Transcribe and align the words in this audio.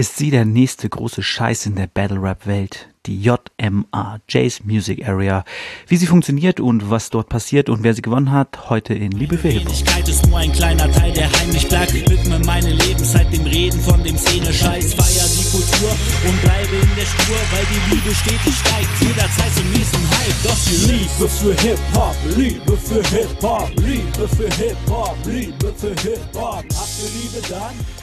ist 0.00 0.16
sie 0.16 0.30
der 0.30 0.46
nächste 0.46 0.88
große 0.88 1.22
Scheiß 1.22 1.66
in 1.66 1.74
der 1.74 1.86
Battle 1.86 2.22
Rap 2.22 2.46
Welt. 2.46 2.88
Die 3.04 3.20
JMA, 3.20 4.18
Jay's 4.26 4.64
Music 4.64 5.06
Area. 5.06 5.44
Wie 5.88 5.96
sie 5.96 6.06
funktioniert 6.06 6.58
und 6.58 6.88
was 6.88 7.10
dort 7.10 7.28
passiert 7.28 7.68
und 7.68 7.82
wer 7.82 7.92
sie 7.92 8.00
gewonnen 8.00 8.30
hat, 8.30 8.70
heute 8.70 8.94
in 8.94 9.12
Liebe 9.12 9.36
für 9.36 9.48
Hip 9.48 9.68
Hop. 9.68 10.08
ist 10.08 10.26
nur 10.26 10.38
ein 10.38 10.52
kleiner 10.52 10.90
Teil, 10.90 11.12
der 11.12 11.30
heimlich 11.30 11.68
bleibt. 11.68 11.92
Ich 11.92 12.08
widme 12.08 12.38
meine 12.46 12.70
Lebenszeit 12.70 13.30
dem 13.30 13.44
Reden 13.44 13.78
von 13.78 14.02
dem 14.02 14.16
Szene-Scheiß. 14.16 14.94
Feier 14.94 15.28
die 15.36 15.50
Kultur 15.50 15.90
und 16.26 16.40
bleibe 16.40 16.76
in 16.76 16.96
der 16.96 17.04
Spur, 17.04 17.36
weil 17.52 17.66
die 17.68 17.94
Liebe 17.94 18.14
stetig 18.14 18.54
steigt. 18.56 18.88
Jederzeit 19.02 19.54
zum 19.54 19.70
nächsten 19.70 20.00
Hype. 20.16 20.42
Doch 20.44 20.56
die 20.64 20.92
Liebe 20.92 21.28
für 21.28 21.54
Hip-Hop, 21.60 22.16
Liebe 22.38 22.76
für 22.78 23.02
Hip-Hop, 23.14 23.70
Liebe 23.76 24.28
für 24.28 24.48
Hip-Hop, 24.64 25.16
Liebe 25.26 25.74
für 25.76 25.94
Hip-Hop. 26.00 26.64
Habt 26.72 26.96
ihr 27.04 27.20
Liebe 27.20 27.46
dann? 27.50 27.99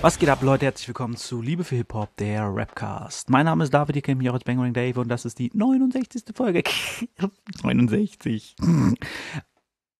Was 0.00 0.18
geht 0.18 0.30
ab, 0.30 0.42
Leute? 0.42 0.64
Herzlich 0.64 0.88
willkommen 0.88 1.16
zu 1.16 1.42
Liebe 1.42 1.64
für 1.64 1.76
Hip-Hop, 1.76 2.16
der 2.16 2.44
Rapcast. 2.44 3.28
Mein 3.28 3.44
Name 3.44 3.64
ist 3.64 3.74
David, 3.74 3.96
ihr 3.96 4.02
kennt 4.02 4.18
mich 4.18 4.30
auch 4.30 4.34
als 4.34 4.44
Bangering 4.44 4.72
Dave 4.72 4.98
und 4.98 5.08
das 5.08 5.26
ist 5.26 5.38
die 5.38 5.50
69. 5.52 6.24
Folge. 6.34 6.62
69. 7.62 8.56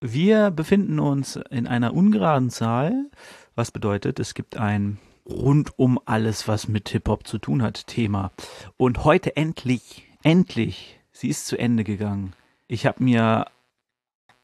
Wir 0.01 0.51
befinden 0.51 0.99
uns 0.99 1.37
in 1.51 1.67
einer 1.67 1.93
ungeraden 1.93 2.49
Zahl, 2.49 3.11
was 3.55 3.71
bedeutet, 3.71 4.19
es 4.19 4.33
gibt 4.33 4.57
ein 4.57 4.99
rund 5.27 5.79
um 5.79 6.01
alles, 6.07 6.49
was 6.49 6.67
mit 6.67 6.89
Hip-Hop 6.89 7.27
zu 7.27 7.39
tun 7.39 7.63
hat, 7.63 7.87
Thema. 7.87 8.33
Und 8.79 9.05
heute 9.05 9.37
endlich, 9.37 10.09
endlich, 10.23 11.01
sie 11.13 11.29
ist 11.29 11.47
zu 11.47 11.59
Ende 11.59 11.85
gegangen. 11.85 12.33
Ich 12.67 12.87
habe 12.87 13.05
mir 13.05 13.47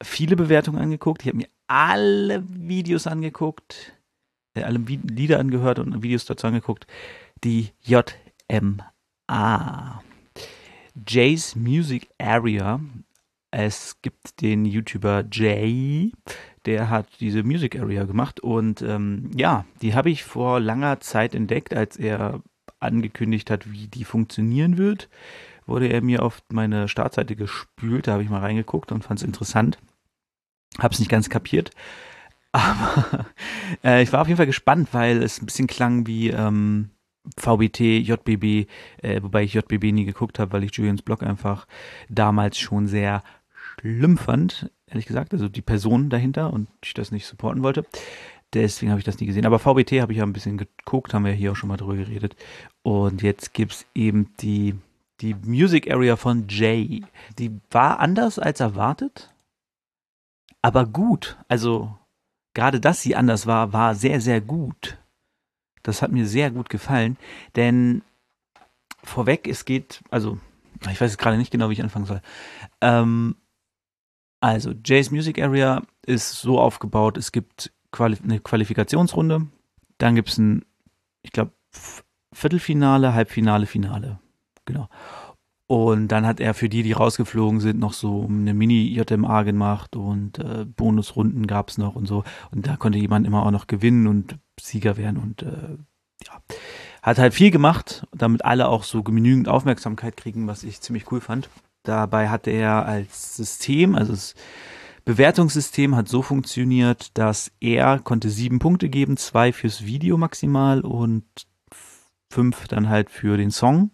viele 0.01 0.35
Bewertungen 0.35 0.79
angeguckt, 0.79 1.23
ich 1.23 1.27
habe 1.27 1.37
mir 1.37 1.49
alle 1.67 2.43
Videos 2.47 3.07
angeguckt 3.07 3.93
alle 4.55 4.79
Lieder 4.79 5.39
angehört 5.39 5.79
und 5.79 6.03
Videos 6.03 6.25
dazu 6.25 6.47
angeguckt. 6.47 6.87
Die 7.43 7.69
JMA. 7.81 8.81
Jay's 11.07 11.55
Music 11.55 12.09
Area. 12.17 12.79
Es 13.51 13.97
gibt 14.01 14.41
den 14.41 14.65
YouTuber 14.65 15.25
Jay, 15.29 16.13
der 16.65 16.89
hat 16.89 17.07
diese 17.19 17.43
Music 17.43 17.77
Area 17.77 18.05
gemacht 18.05 18.39
und 18.39 18.81
ähm, 18.81 19.29
ja, 19.35 19.65
die 19.81 19.93
habe 19.93 20.09
ich 20.09 20.23
vor 20.23 20.61
langer 20.61 21.01
Zeit 21.01 21.35
entdeckt, 21.35 21.73
als 21.73 21.97
er 21.97 22.41
angekündigt 22.79 23.49
hat, 23.51 23.69
wie 23.71 23.87
die 23.87 24.05
funktionieren 24.05 24.77
wird. 24.77 25.09
Wurde 25.65 25.87
er 25.87 26.01
mir 26.01 26.23
auf 26.23 26.41
meine 26.49 26.87
Startseite 26.87 27.35
gespült, 27.35 28.07
da 28.07 28.13
habe 28.13 28.23
ich 28.23 28.29
mal 28.29 28.39
reingeguckt 28.39 28.91
und 28.91 29.03
fand 29.03 29.19
es 29.19 29.25
interessant. 29.25 29.77
Habe 30.79 30.93
es 30.93 30.99
nicht 30.99 31.11
ganz 31.11 31.29
kapiert. 31.29 31.71
Aber 32.51 33.25
äh, 33.83 34.03
ich 34.03 34.11
war 34.11 34.21
auf 34.21 34.27
jeden 34.27 34.37
Fall 34.37 34.45
gespannt, 34.45 34.89
weil 34.91 35.23
es 35.23 35.41
ein 35.41 35.45
bisschen 35.45 35.67
klang 35.67 36.05
wie 36.07 36.29
ähm, 36.29 36.89
VBT, 37.37 37.79
JBB, 37.79 38.67
äh, 39.01 39.21
wobei 39.21 39.43
ich 39.43 39.53
JBB 39.53 39.91
nie 39.91 40.05
geguckt 40.05 40.39
habe, 40.39 40.53
weil 40.53 40.63
ich 40.63 40.73
Julians 40.73 41.01
Blog 41.01 41.23
einfach 41.23 41.67
damals 42.09 42.57
schon 42.57 42.87
sehr 42.87 43.23
schlimm 43.79 44.17
fand, 44.17 44.71
ehrlich 44.87 45.05
gesagt, 45.05 45.33
also 45.33 45.47
die 45.47 45.61
Person 45.61 46.09
dahinter 46.09 46.51
und 46.51 46.67
ich 46.83 46.93
das 46.93 47.11
nicht 47.11 47.25
supporten 47.25 47.63
wollte. 47.63 47.85
Deswegen 48.53 48.91
habe 48.91 48.99
ich 48.99 49.05
das 49.05 49.19
nie 49.19 49.27
gesehen. 49.27 49.45
Aber 49.45 49.59
VBT 49.59 50.01
habe 50.01 50.11
ich 50.11 50.17
ja 50.17 50.25
ein 50.25 50.33
bisschen 50.33 50.57
geguckt, 50.57 51.13
haben 51.13 51.23
wir 51.23 51.31
hier 51.31 51.53
auch 51.53 51.55
schon 51.55 51.69
mal 51.69 51.77
drüber 51.77 51.95
geredet. 51.95 52.35
Und 52.83 53.21
jetzt 53.21 53.53
gibt 53.53 53.71
es 53.71 53.85
eben 53.95 54.33
die, 54.41 54.75
die 55.21 55.35
Music 55.35 55.89
Area 55.89 56.17
von 56.17 56.47
Jay. 56.49 57.03
Die 57.39 57.51
war 57.69 57.99
anders 57.99 58.39
als 58.39 58.59
erwartet, 58.59 59.33
aber 60.61 60.85
gut. 60.85 61.37
Also 61.47 61.97
gerade 62.53 62.79
dass 62.79 63.01
sie 63.01 63.15
anders 63.15 63.47
war, 63.47 63.73
war 63.73 63.95
sehr, 63.95 64.21
sehr 64.21 64.41
gut. 64.41 64.97
Das 65.83 66.01
hat 66.01 66.11
mir 66.11 66.27
sehr 66.27 66.51
gut 66.51 66.69
gefallen, 66.69 67.17
denn 67.55 68.03
vorweg, 69.03 69.47
es 69.47 69.65
geht, 69.65 70.01
also, 70.09 70.37
ich 70.81 71.01
weiß 71.01 71.11
jetzt 71.11 71.17
gerade 71.17 71.37
nicht 71.37 71.51
genau, 71.51 71.69
wie 71.69 71.73
ich 71.73 71.83
anfangen 71.83 72.05
soll. 72.05 72.21
Ähm, 72.81 73.35
also, 74.39 74.73
Jay's 74.83 75.11
Music 75.11 75.41
Area 75.41 75.81
ist 76.05 76.33
so 76.33 76.59
aufgebaut, 76.59 77.17
es 77.17 77.31
gibt 77.31 77.71
Quali 77.91 78.17
eine 78.23 78.39
Qualifikationsrunde, 78.39 79.47
dann 79.97 80.15
gibt 80.15 80.29
es 80.29 80.37
ein, 80.37 80.65
ich 81.23 81.31
glaube, 81.31 81.51
Viertelfinale, 82.33 83.13
Halbfinale, 83.13 83.65
Finale. 83.65 84.19
Genau. 84.65 84.87
Und 85.71 86.09
dann 86.09 86.25
hat 86.25 86.41
er 86.41 86.53
für 86.53 86.67
die, 86.67 86.83
die 86.83 86.91
rausgeflogen 86.91 87.61
sind, 87.61 87.79
noch 87.79 87.93
so 87.93 88.25
eine 88.27 88.53
Mini-JMA 88.53 89.43
gemacht 89.43 89.95
und 89.95 90.37
äh, 90.37 90.65
Bonusrunden 90.65 91.47
gab 91.47 91.69
es 91.69 91.77
noch 91.77 91.95
und 91.95 92.07
so. 92.07 92.25
Und 92.53 92.67
da 92.67 92.75
konnte 92.75 92.99
jemand 92.99 93.25
immer 93.25 93.45
auch 93.45 93.51
noch 93.51 93.67
gewinnen 93.67 94.05
und 94.07 94.37
Sieger 94.59 94.97
werden 94.97 95.15
und 95.15 95.43
äh, 95.43 95.77
ja. 96.27 96.41
Hat 97.01 97.19
halt 97.19 97.33
viel 97.33 97.51
gemacht, 97.51 98.05
damit 98.13 98.43
alle 98.43 98.67
auch 98.67 98.83
so 98.83 99.01
genügend 99.01 99.47
Aufmerksamkeit 99.47 100.17
kriegen, 100.17 100.45
was 100.45 100.65
ich 100.65 100.81
ziemlich 100.81 101.09
cool 101.09 101.21
fand. 101.21 101.47
Dabei 101.83 102.27
hatte 102.27 102.51
er 102.51 102.85
als 102.85 103.37
System, 103.37 103.95
also 103.95 104.11
das 104.11 104.35
Bewertungssystem 105.05 105.95
hat 105.95 106.09
so 106.09 106.21
funktioniert, 106.21 107.17
dass 107.17 107.49
er 107.61 107.99
konnte 107.99 108.29
sieben 108.29 108.59
Punkte 108.59 108.89
geben, 108.89 109.15
zwei 109.15 109.53
fürs 109.53 109.85
Video 109.85 110.17
maximal 110.17 110.81
und 110.81 111.23
fünf 112.29 112.67
dann 112.67 112.89
halt 112.89 113.09
für 113.09 113.37
den 113.37 113.51
Song. 113.51 113.91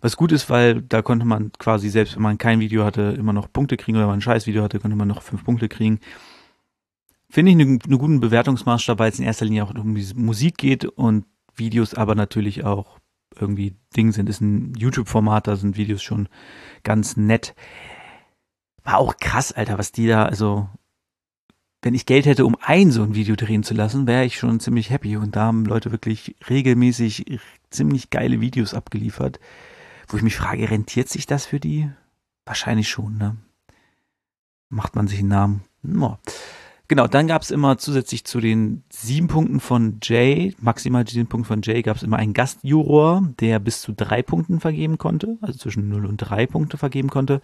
Was 0.00 0.16
gut 0.16 0.32
ist, 0.32 0.48
weil 0.48 0.82
da 0.82 1.02
konnte 1.02 1.26
man 1.26 1.52
quasi, 1.58 1.90
selbst 1.90 2.16
wenn 2.16 2.22
man 2.22 2.38
kein 2.38 2.60
Video 2.60 2.84
hatte, 2.84 3.14
immer 3.18 3.32
noch 3.32 3.52
Punkte 3.52 3.76
kriegen 3.76 3.96
oder 3.96 4.04
wenn 4.04 4.10
man 4.10 4.18
ein 4.18 4.22
scheiß 4.22 4.46
Video 4.46 4.62
hatte, 4.62 4.80
konnte 4.80 4.96
man 4.96 5.08
noch 5.08 5.22
fünf 5.22 5.44
Punkte 5.44 5.68
kriegen. 5.68 6.00
Finde 7.28 7.52
ich 7.52 7.58
einen, 7.58 7.80
einen 7.82 7.98
guten 7.98 8.20
Bewertungsmaßstab, 8.20 8.98
weil 8.98 9.10
es 9.10 9.18
in 9.18 9.24
erster 9.24 9.44
Linie 9.44 9.64
auch 9.64 9.74
um 9.74 9.94
die 9.94 10.14
Musik 10.14 10.56
geht 10.58 10.84
und 10.84 11.26
Videos 11.54 11.94
aber 11.94 12.14
natürlich 12.14 12.64
auch 12.64 12.98
irgendwie 13.38 13.76
Ding 13.96 14.12
sind. 14.12 14.28
Ist 14.28 14.40
ein 14.40 14.74
YouTube-Format, 14.74 15.46
da 15.46 15.56
sind 15.56 15.76
Videos 15.76 16.02
schon 16.02 16.28
ganz 16.82 17.16
nett. 17.16 17.54
War 18.82 18.98
auch 18.98 19.16
krass, 19.18 19.52
Alter, 19.52 19.78
was 19.78 19.92
die 19.92 20.06
da, 20.06 20.24
also 20.24 20.68
wenn 21.82 21.94
ich 21.94 22.06
Geld 22.06 22.26
hätte, 22.26 22.44
um 22.44 22.56
ein 22.60 22.90
so 22.90 23.02
ein 23.02 23.14
Video 23.14 23.36
drehen 23.36 23.62
zu 23.62 23.74
lassen, 23.74 24.06
wäre 24.06 24.24
ich 24.24 24.38
schon 24.38 24.60
ziemlich 24.60 24.90
happy. 24.90 25.16
Und 25.16 25.36
da 25.36 25.44
haben 25.44 25.64
Leute 25.64 25.92
wirklich 25.92 26.36
regelmäßig 26.48 27.40
ziemlich 27.70 28.10
geile 28.10 28.40
Videos 28.40 28.74
abgeliefert. 28.74 29.40
Wo 30.10 30.16
ich 30.16 30.22
mich 30.24 30.36
frage, 30.36 30.68
rentiert 30.68 31.08
sich 31.08 31.26
das 31.26 31.46
für 31.46 31.60
die? 31.60 31.88
Wahrscheinlich 32.44 32.88
schon, 32.88 33.16
ne? 33.16 33.36
Macht 34.68 34.96
man 34.96 35.06
sich 35.06 35.20
einen 35.20 35.28
Namen? 35.28 35.60
No. 35.82 36.18
Genau, 36.88 37.06
dann 37.06 37.28
gab 37.28 37.42
es 37.42 37.52
immer 37.52 37.78
zusätzlich 37.78 38.24
zu 38.24 38.40
den 38.40 38.82
sieben 38.90 39.28
Punkten 39.28 39.60
von 39.60 40.00
Jay, 40.02 40.56
maximal 40.60 41.06
sieben 41.06 41.28
Punkten 41.28 41.46
von 41.46 41.62
Jay, 41.62 41.82
gab 41.82 41.96
es 41.96 42.02
immer 42.02 42.16
einen 42.16 42.34
Gastjuror, 42.34 43.22
der 43.38 43.60
bis 43.60 43.82
zu 43.82 43.92
drei 43.92 44.22
Punkten 44.22 44.58
vergeben 44.58 44.98
konnte, 44.98 45.38
also 45.40 45.56
zwischen 45.56 45.88
0 45.88 46.04
und 46.06 46.16
3 46.16 46.48
Punkte 46.48 46.76
vergeben 46.76 47.08
konnte. 47.08 47.40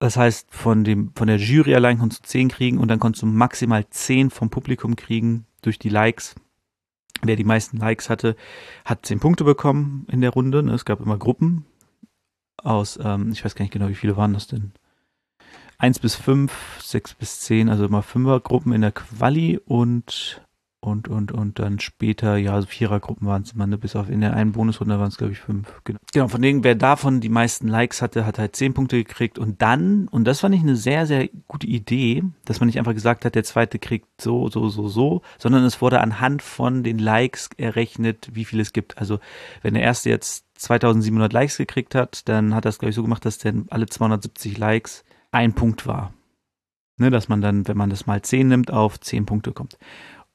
Das 0.00 0.16
heißt, 0.16 0.48
von, 0.50 0.82
dem, 0.82 1.12
von 1.14 1.28
der 1.28 1.36
Jury 1.36 1.76
allein 1.76 1.98
konntest 1.98 2.24
du 2.24 2.28
10 2.28 2.48
kriegen 2.48 2.78
und 2.78 2.88
dann 2.88 2.98
konntest 2.98 3.22
du 3.22 3.26
maximal 3.26 3.88
10 3.88 4.30
vom 4.30 4.50
Publikum 4.50 4.96
kriegen 4.96 5.46
durch 5.62 5.78
die 5.78 5.88
Likes. 5.88 6.34
Wer 7.22 7.36
die 7.36 7.44
meisten 7.44 7.78
Likes 7.78 8.10
hatte, 8.10 8.36
hat 8.84 9.04
zehn 9.06 9.20
Punkte 9.20 9.44
bekommen 9.44 10.06
in 10.10 10.20
der 10.20 10.30
Runde. 10.30 10.62
Ne? 10.62 10.72
Es 10.72 10.84
gab 10.84 11.00
immer 11.00 11.18
Gruppen 11.18 11.66
aus, 12.56 12.98
ähm, 13.02 13.32
ich 13.32 13.44
weiß 13.44 13.54
gar 13.54 13.64
nicht 13.64 13.72
genau, 13.72 13.88
wie 13.88 13.94
viele 13.94 14.16
waren 14.16 14.34
das 14.34 14.46
denn? 14.46 14.72
Eins 15.78 15.98
bis 15.98 16.16
fünf, 16.16 16.80
sechs 16.82 17.14
bis 17.14 17.40
zehn, 17.40 17.68
also 17.68 17.84
immer 17.84 18.02
Fünfergruppen 18.02 18.72
in 18.72 18.80
der 18.80 18.92
Quali 18.92 19.58
und 19.58 20.42
und, 20.80 21.08
und, 21.08 21.32
und 21.32 21.58
dann 21.58 21.80
später, 21.80 22.36
ja, 22.36 22.54
also 22.54 22.68
Vierergruppen 22.68 23.26
waren 23.26 23.42
es 23.42 23.52
immer, 23.52 23.66
ne? 23.66 23.78
bis 23.78 23.96
auf 23.96 24.08
in 24.08 24.20
der 24.20 24.34
einen 24.34 24.52
Bonusrunde 24.52 24.98
waren 24.98 25.08
es, 25.08 25.16
glaube 25.16 25.32
ich, 25.32 25.40
fünf. 25.40 25.80
Genau. 25.82 25.98
genau, 26.12 26.28
von 26.28 26.40
denen, 26.40 26.62
wer 26.62 26.76
davon 26.76 27.20
die 27.20 27.28
meisten 27.28 27.66
Likes 27.66 28.00
hatte, 28.00 28.24
hat 28.24 28.38
halt 28.38 28.54
zehn 28.54 28.74
Punkte 28.74 28.96
gekriegt 28.96 29.38
und 29.38 29.60
dann, 29.60 30.06
und 30.08 30.24
das 30.24 30.40
fand 30.40 30.54
ich 30.54 30.60
eine 30.60 30.76
sehr, 30.76 31.06
sehr 31.06 31.28
gute 31.48 31.66
Idee, 31.66 32.22
dass 32.44 32.60
man 32.60 32.68
nicht 32.68 32.78
einfach 32.78 32.94
gesagt 32.94 33.24
hat, 33.24 33.34
der 33.34 33.42
zweite 33.42 33.80
kriegt 33.80 34.06
so, 34.20 34.48
so, 34.48 34.68
so, 34.68 34.88
so, 34.88 35.22
sondern 35.36 35.64
es 35.64 35.80
wurde 35.82 36.00
anhand 36.00 36.42
von 36.42 36.84
den 36.84 36.98
Likes 36.98 37.50
errechnet, 37.56 38.30
wie 38.32 38.44
viel 38.44 38.60
es 38.60 38.72
gibt. 38.72 38.98
Also, 38.98 39.18
wenn 39.62 39.74
der 39.74 39.82
erste 39.82 40.10
jetzt 40.10 40.44
2700 40.58 41.32
Likes 41.32 41.56
gekriegt 41.56 41.96
hat, 41.96 42.28
dann 42.28 42.54
hat 42.54 42.66
es, 42.66 42.78
glaube 42.78 42.90
ich, 42.90 42.96
so 42.96 43.02
gemacht, 43.02 43.24
dass 43.24 43.38
dann 43.38 43.66
alle 43.70 43.86
270 43.86 44.58
Likes 44.58 45.04
ein 45.32 45.54
Punkt 45.54 45.86
war. 45.86 46.12
Ne, 47.00 47.10
dass 47.10 47.28
man 47.28 47.40
dann, 47.40 47.68
wenn 47.68 47.76
man 47.76 47.90
das 47.90 48.06
mal 48.06 48.22
10 48.22 48.48
nimmt, 48.48 48.72
auf 48.72 48.98
10 48.98 49.24
Punkte 49.24 49.52
kommt. 49.52 49.78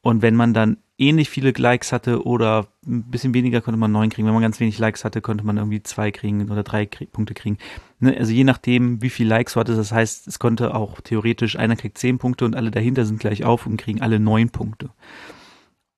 Und 0.04 0.22
wenn 0.22 0.36
man 0.36 0.54
dann 0.54 0.78
ähnlich 0.98 1.30
viele 1.30 1.52
Likes 1.52 1.94
hatte 1.94 2.26
oder 2.26 2.68
ein 2.86 3.10
bisschen 3.10 3.34
weniger, 3.34 3.62
konnte 3.62 3.80
man 3.80 3.94
neun 3.94 4.10
kriegen. 4.10 4.28
Wenn 4.28 4.34
man 4.34 4.44
ganz 4.44 4.60
wenig 4.60 4.78
Likes 4.78 5.06
hatte, 5.06 5.22
konnte 5.22 5.46
man 5.46 5.56
irgendwie 5.56 5.82
zwei 5.82 6.12
kriegen 6.12 6.52
oder 6.52 6.62
drei 6.62 6.86
Punkte 6.86 7.34
kriegen. 7.34 7.58
Ne? 8.00 8.16
Also 8.18 8.34
je 8.34 8.44
nachdem, 8.44 9.02
wie 9.02 9.10
viel 9.10 9.28
Likes 9.28 9.54
du 9.54 9.62
hattest, 9.62 9.80
das 9.80 9.94
heißt, 9.94 10.28
es 10.28 10.40
konnte 10.40 10.76
auch 10.76 11.00
theoretisch, 11.00 11.58
einer 11.58 11.78
kriegt 11.78 11.98
zehn 11.98 12.18
Punkte 12.18 12.44
und 12.44 12.54
alle 12.54 12.70
dahinter 12.70 13.06
sind 13.06 13.22
gleich 13.22 13.46
auf 13.46 13.66
und 13.66 13.78
kriegen 13.78 14.02
alle 14.02 14.20
neun 14.20 14.50
Punkte. 14.50 14.90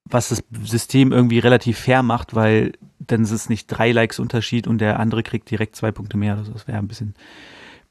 Was 0.07 0.29
das 0.29 0.43
System 0.63 1.11
irgendwie 1.11 1.39
relativ 1.39 1.79
fair 1.79 2.03
macht, 2.03 2.35
weil 2.35 2.73
dann 2.99 3.23
ist 3.23 3.31
es 3.31 3.49
nicht 3.49 3.65
drei 3.65 3.91
Likes 3.91 4.19
Unterschied 4.19 4.67
und 4.67 4.77
der 4.77 4.99
andere 4.99 5.23
kriegt 5.23 5.49
direkt 5.49 5.75
zwei 5.75 5.91
Punkte 5.91 6.15
mehr. 6.15 6.37
Also 6.37 6.53
das 6.53 6.67
wäre 6.67 6.77
ein 6.77 6.87
bisschen 6.87 7.15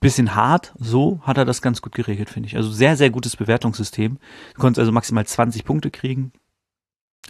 bisschen 0.05 0.35
hart, 0.35 0.75
so 0.79 1.21
hat 1.23 1.39
er 1.39 1.47
das 1.47 1.63
ganz 1.63 1.81
gut 1.81 1.95
geregelt, 1.95 2.29
finde 2.29 2.47
ich. 2.47 2.57
Also 2.57 2.71
sehr, 2.71 2.95
sehr 2.97 3.09
gutes 3.09 3.37
Bewertungssystem. 3.37 4.19
Du 4.55 4.61
konntest 4.61 4.81
also 4.81 4.93
maximal 4.93 5.27
20 5.27 5.65
Punkte 5.65 5.91
kriegen. 5.91 6.33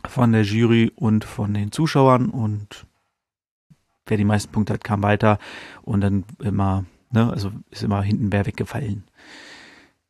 von 0.09 0.33
der 0.33 0.43
Jury 0.43 0.91
und 0.97 1.25
von 1.25 1.55
den 1.55 1.71
Zuschauern 1.71 2.29
und 2.29 2.85
wer 4.07 4.17
die 4.17 4.25
meisten 4.25 4.51
Punkte 4.53 4.75
hat, 4.75 4.83
kam 4.85 5.03
weiter 5.03 5.39
und 5.83 6.01
dann 6.01 6.25
immer, 6.41 6.85
ne, 7.11 7.31
also 7.31 7.53
ist 7.71 7.85
immer 7.85 8.03
hinten 8.03 8.33
wer 8.33 8.45
weggefallen. 8.45 9.05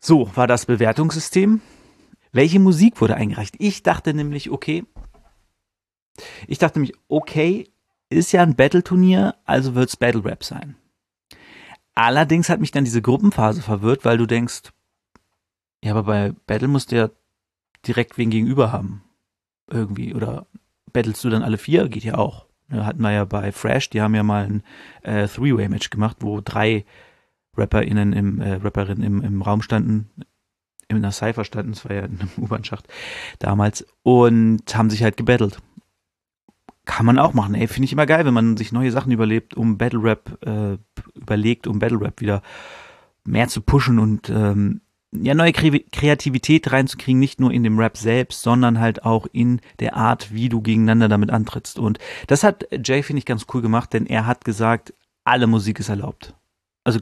So 0.00 0.31
war 0.34 0.46
das 0.46 0.67
Bewertungssystem. 0.67 1.60
Welche 2.32 2.60
Musik 2.60 3.00
wurde 3.00 3.14
eingereicht? 3.14 3.56
Ich 3.58 3.82
dachte 3.82 4.14
nämlich, 4.14 4.50
okay, 4.50 4.84
ich 6.49 6.58
dachte 6.58 6.78
nämlich, 6.78 6.96
okay, 7.08 7.69
ist 8.08 8.32
ja 8.32 8.43
ein 8.43 8.56
Battle-Turnier, 8.56 9.34
also 9.44 9.75
wird 9.75 9.90
es 9.90 9.96
Battle 9.96 10.25
Rap 10.25 10.44
sein. 10.44 10.76
Allerdings 11.94 12.49
hat 12.49 12.61
mich 12.61 12.70
dann 12.70 12.85
diese 12.85 13.02
Gruppenphase 13.02 13.62
verwirrt, 13.62 14.05
weil 14.05 14.19
du 14.19 14.26
denkst, 14.26 14.73
ja, 15.82 15.93
aber 15.93 16.05
bei 16.05 16.32
Battle 16.46 16.69
musst 16.69 16.93
du 16.93 16.96
ja 16.96 17.11
direkt 17.87 18.19
wen 18.19 18.31
gegenüber 18.31 18.73
haben. 18.73 19.02
Irgendwie. 19.70 20.14
Oder 20.14 20.46
battlest 20.93 21.23
du 21.25 21.31
dann 21.31 21.43
alle 21.43 21.58
vier? 21.58 21.88
Geht 21.88 22.05
ja 22.05 22.17
auch. 22.17 22.46
Ja, 22.70 22.87
hatten 22.87 23.02
wir 23.02 23.12
ja 23.12 23.25
bei 23.25 23.52
Fresh, 23.52 23.91
die 23.91 24.00
haben 24.00 24.14
ja 24.14 24.23
mal 24.23 24.44
ein 24.44 24.62
äh, 25.02 25.29
Three-Way-Match 25.29 25.91
gemacht, 25.91 26.19
wo 26.20 26.41
drei 26.41 26.85
RapperInnen 27.56 28.12
im, 28.12 28.41
äh, 28.41 28.55
Rapperinnen 28.55 29.05
im, 29.05 29.23
im 29.23 29.43
Raum 29.43 29.61
standen, 29.62 30.11
in 30.88 30.96
einer 30.96 31.12
Cypher 31.12 31.44
standen, 31.44 31.73
das 31.73 31.85
war 31.85 31.94
ja 31.94 32.02
in 32.02 32.20
einem 32.20 32.31
U-Bahn-Schacht 32.38 32.88
damals, 33.38 33.87
und 34.02 34.62
haben 34.75 34.91
sich 34.91 35.02
halt 35.02 35.17
gebettelt. 35.17 35.58
Kann 36.84 37.06
man 37.06 37.19
auch 37.19 37.32
machen, 37.32 37.54
ey, 37.54 37.66
finde 37.66 37.86
ich 37.86 37.92
immer 37.92 38.06
geil, 38.06 38.26
wenn 38.26 38.34
man 38.34 38.56
sich 38.56 38.70
neue 38.70 38.90
Sachen 38.90 39.10
überlebt, 39.10 39.54
um 39.54 39.78
Battle 39.78 40.02
Rap, 40.02 40.38
äh, 40.44 40.76
überlegt, 41.14 41.66
um 41.66 41.78
Battle 41.78 42.00
Rap 42.00 42.20
wieder 42.20 42.42
mehr 43.25 43.48
zu 43.48 43.62
pushen 43.62 43.98
und 43.98 44.28
ähm, 44.28 44.82
ja, 45.22 45.34
neue 45.34 45.52
Kreativität 45.52 46.72
reinzukriegen, 46.72 47.20
nicht 47.20 47.40
nur 47.40 47.52
in 47.52 47.62
dem 47.62 47.78
Rap 47.78 47.96
selbst, 47.96 48.42
sondern 48.42 48.81
halt 48.81 49.04
auch 49.04 49.26
in 49.32 49.60
der 49.78 49.96
Art, 49.96 50.34
wie 50.34 50.48
du 50.48 50.60
gegeneinander 50.60 51.08
damit 51.08 51.31
antrittst. 51.31 51.78
Und 51.78 51.98
das 52.26 52.42
hat 52.42 52.66
Jay, 52.84 53.02
finde 53.02 53.19
ich, 53.19 53.26
ganz 53.26 53.46
cool 53.54 53.62
gemacht, 53.62 53.92
denn 53.92 54.06
er 54.06 54.26
hat 54.26 54.44
gesagt, 54.44 54.92
alle 55.22 55.46
Musik 55.46 55.78
ist 55.78 55.88
erlaubt. 55.88 56.34
Also 56.82 57.00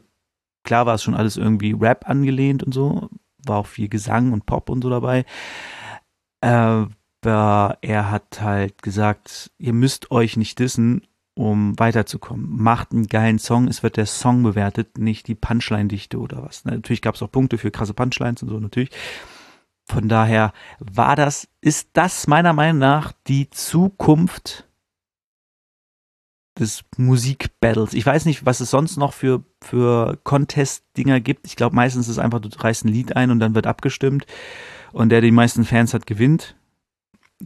klar 0.63 0.87
war 0.87 0.95
es 0.95 1.03
schon 1.03 1.15
alles 1.15 1.37
irgendwie 1.37 1.73
Rap 1.73 2.09
angelehnt 2.09 2.63
und 2.63 2.73
so, 2.73 3.09
war 3.47 3.59
auch 3.59 3.67
viel 3.67 3.89
Gesang 3.89 4.33
und 4.33 4.47
Pop 4.47 4.69
und 4.69 4.83
so 4.83 4.91
dabei. 4.91 5.25
Aber 7.23 7.79
er 7.83 8.11
hat 8.11 8.41
halt 8.41 8.83
gesagt, 8.83 9.53
ihr 9.59 9.73
müsst 9.73 10.11
euch 10.11 10.37
nicht 10.37 10.59
dissen 10.59 11.07
um 11.35 11.79
weiterzukommen. 11.79 12.63
Macht 12.63 12.93
einen 12.93 13.07
geilen 13.07 13.39
Song, 13.39 13.67
es 13.67 13.83
wird 13.83 13.97
der 13.97 14.07
Song 14.07 14.43
bewertet, 14.43 14.99
nicht 14.99 15.29
die 15.29 15.35
Punchline-Dichte 15.35 16.19
oder 16.19 16.43
was. 16.43 16.65
Natürlich 16.67 17.01
gab 17.01 17.15
es 17.15 17.23
auch 17.23 17.31
Punkte 17.31 17.57
für 17.57 17.71
krasse 17.71 17.95
Punchlines 17.95 18.43
und 18.43 18.51
so 18.51 18.61
natürlich. 18.61 18.91
Von 19.87 20.09
daher 20.09 20.53
war 20.79 21.17
das, 21.17 21.49
ist 21.61 21.91
das 21.95 22.27
meiner 22.27 22.53
Meinung 22.53 22.79
nach 22.79 23.13
die 23.27 23.49
Zukunft 23.49 24.69
des 26.59 26.85
Musikbattles. 26.99 27.95
Ich 27.95 28.05
weiß 28.05 28.27
nicht, 28.27 28.45
was 28.45 28.61
es 28.61 28.71
sonst 28.71 28.99
noch 28.99 29.15
für, 29.15 29.43
für 29.63 30.19
Contest-Dinger 30.23 31.21
gibt. 31.21 31.47
Ich 31.47 31.57
glaube, 31.57 31.75
meistens 31.75 32.07
ist 32.07 32.13
es 32.13 32.19
einfach, 32.19 32.41
du 32.41 32.51
reißt 32.55 32.85
ein 32.85 32.89
Lied 32.89 33.17
ein 33.17 33.31
und 33.31 33.41
dann 33.41 33.55
wird 33.55 33.67
abgestimmt 33.67 34.27
und 34.93 35.09
der 35.09 35.23
die 35.23 35.31
meisten 35.31 35.65
Fans 35.65 35.95
hat, 35.95 36.07
gewinnt. 36.07 36.57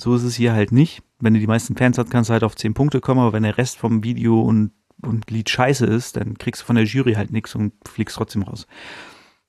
So 0.01 0.15
ist 0.15 0.23
es 0.23 0.35
hier 0.35 0.53
halt 0.53 0.73
nicht. 0.73 1.03
Wenn 1.19 1.35
du 1.35 1.41
die 1.41 1.47
meisten 1.47 1.77
Fans 1.77 1.99
hast, 1.99 2.11
kannst 2.11 2.31
du 2.31 2.33
halt 2.33 2.45
auf 2.45 2.57
10 2.57 2.75
Punkte 2.75 3.01
kommen, 3.01 3.21
aber 3.21 3.33
wenn 3.33 3.43
der 3.43 3.59
Rest 3.59 3.79
vom 3.79 4.05
Video 4.05 4.41
und, 4.41 4.73
und 5.03 5.31
Lied 5.31 5.49
scheiße 5.49 5.87
ist, 5.87 6.17
dann 6.17 6.37
kriegst 6.37 6.63
du 6.63 6.67
von 6.67 6.77
der 6.77 6.85
Jury 6.85 7.15
halt 7.15 7.33
nichts 7.33 7.55
und 7.55 7.73
fliegst 7.89 8.17
trotzdem 8.17 8.43
raus. 8.43 8.67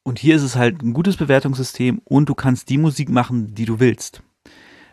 Und 0.03 0.19
hier 0.19 0.35
ist 0.35 0.43
es 0.43 0.55
halt 0.55 0.81
ein 0.81 0.93
gutes 0.93 1.17
Bewertungssystem 1.17 1.99
und 2.05 2.29
du 2.29 2.35
kannst 2.35 2.69
die 2.69 2.77
Musik 2.77 3.09
machen, 3.09 3.53
die 3.55 3.65
du 3.65 3.79
willst. 3.79 4.23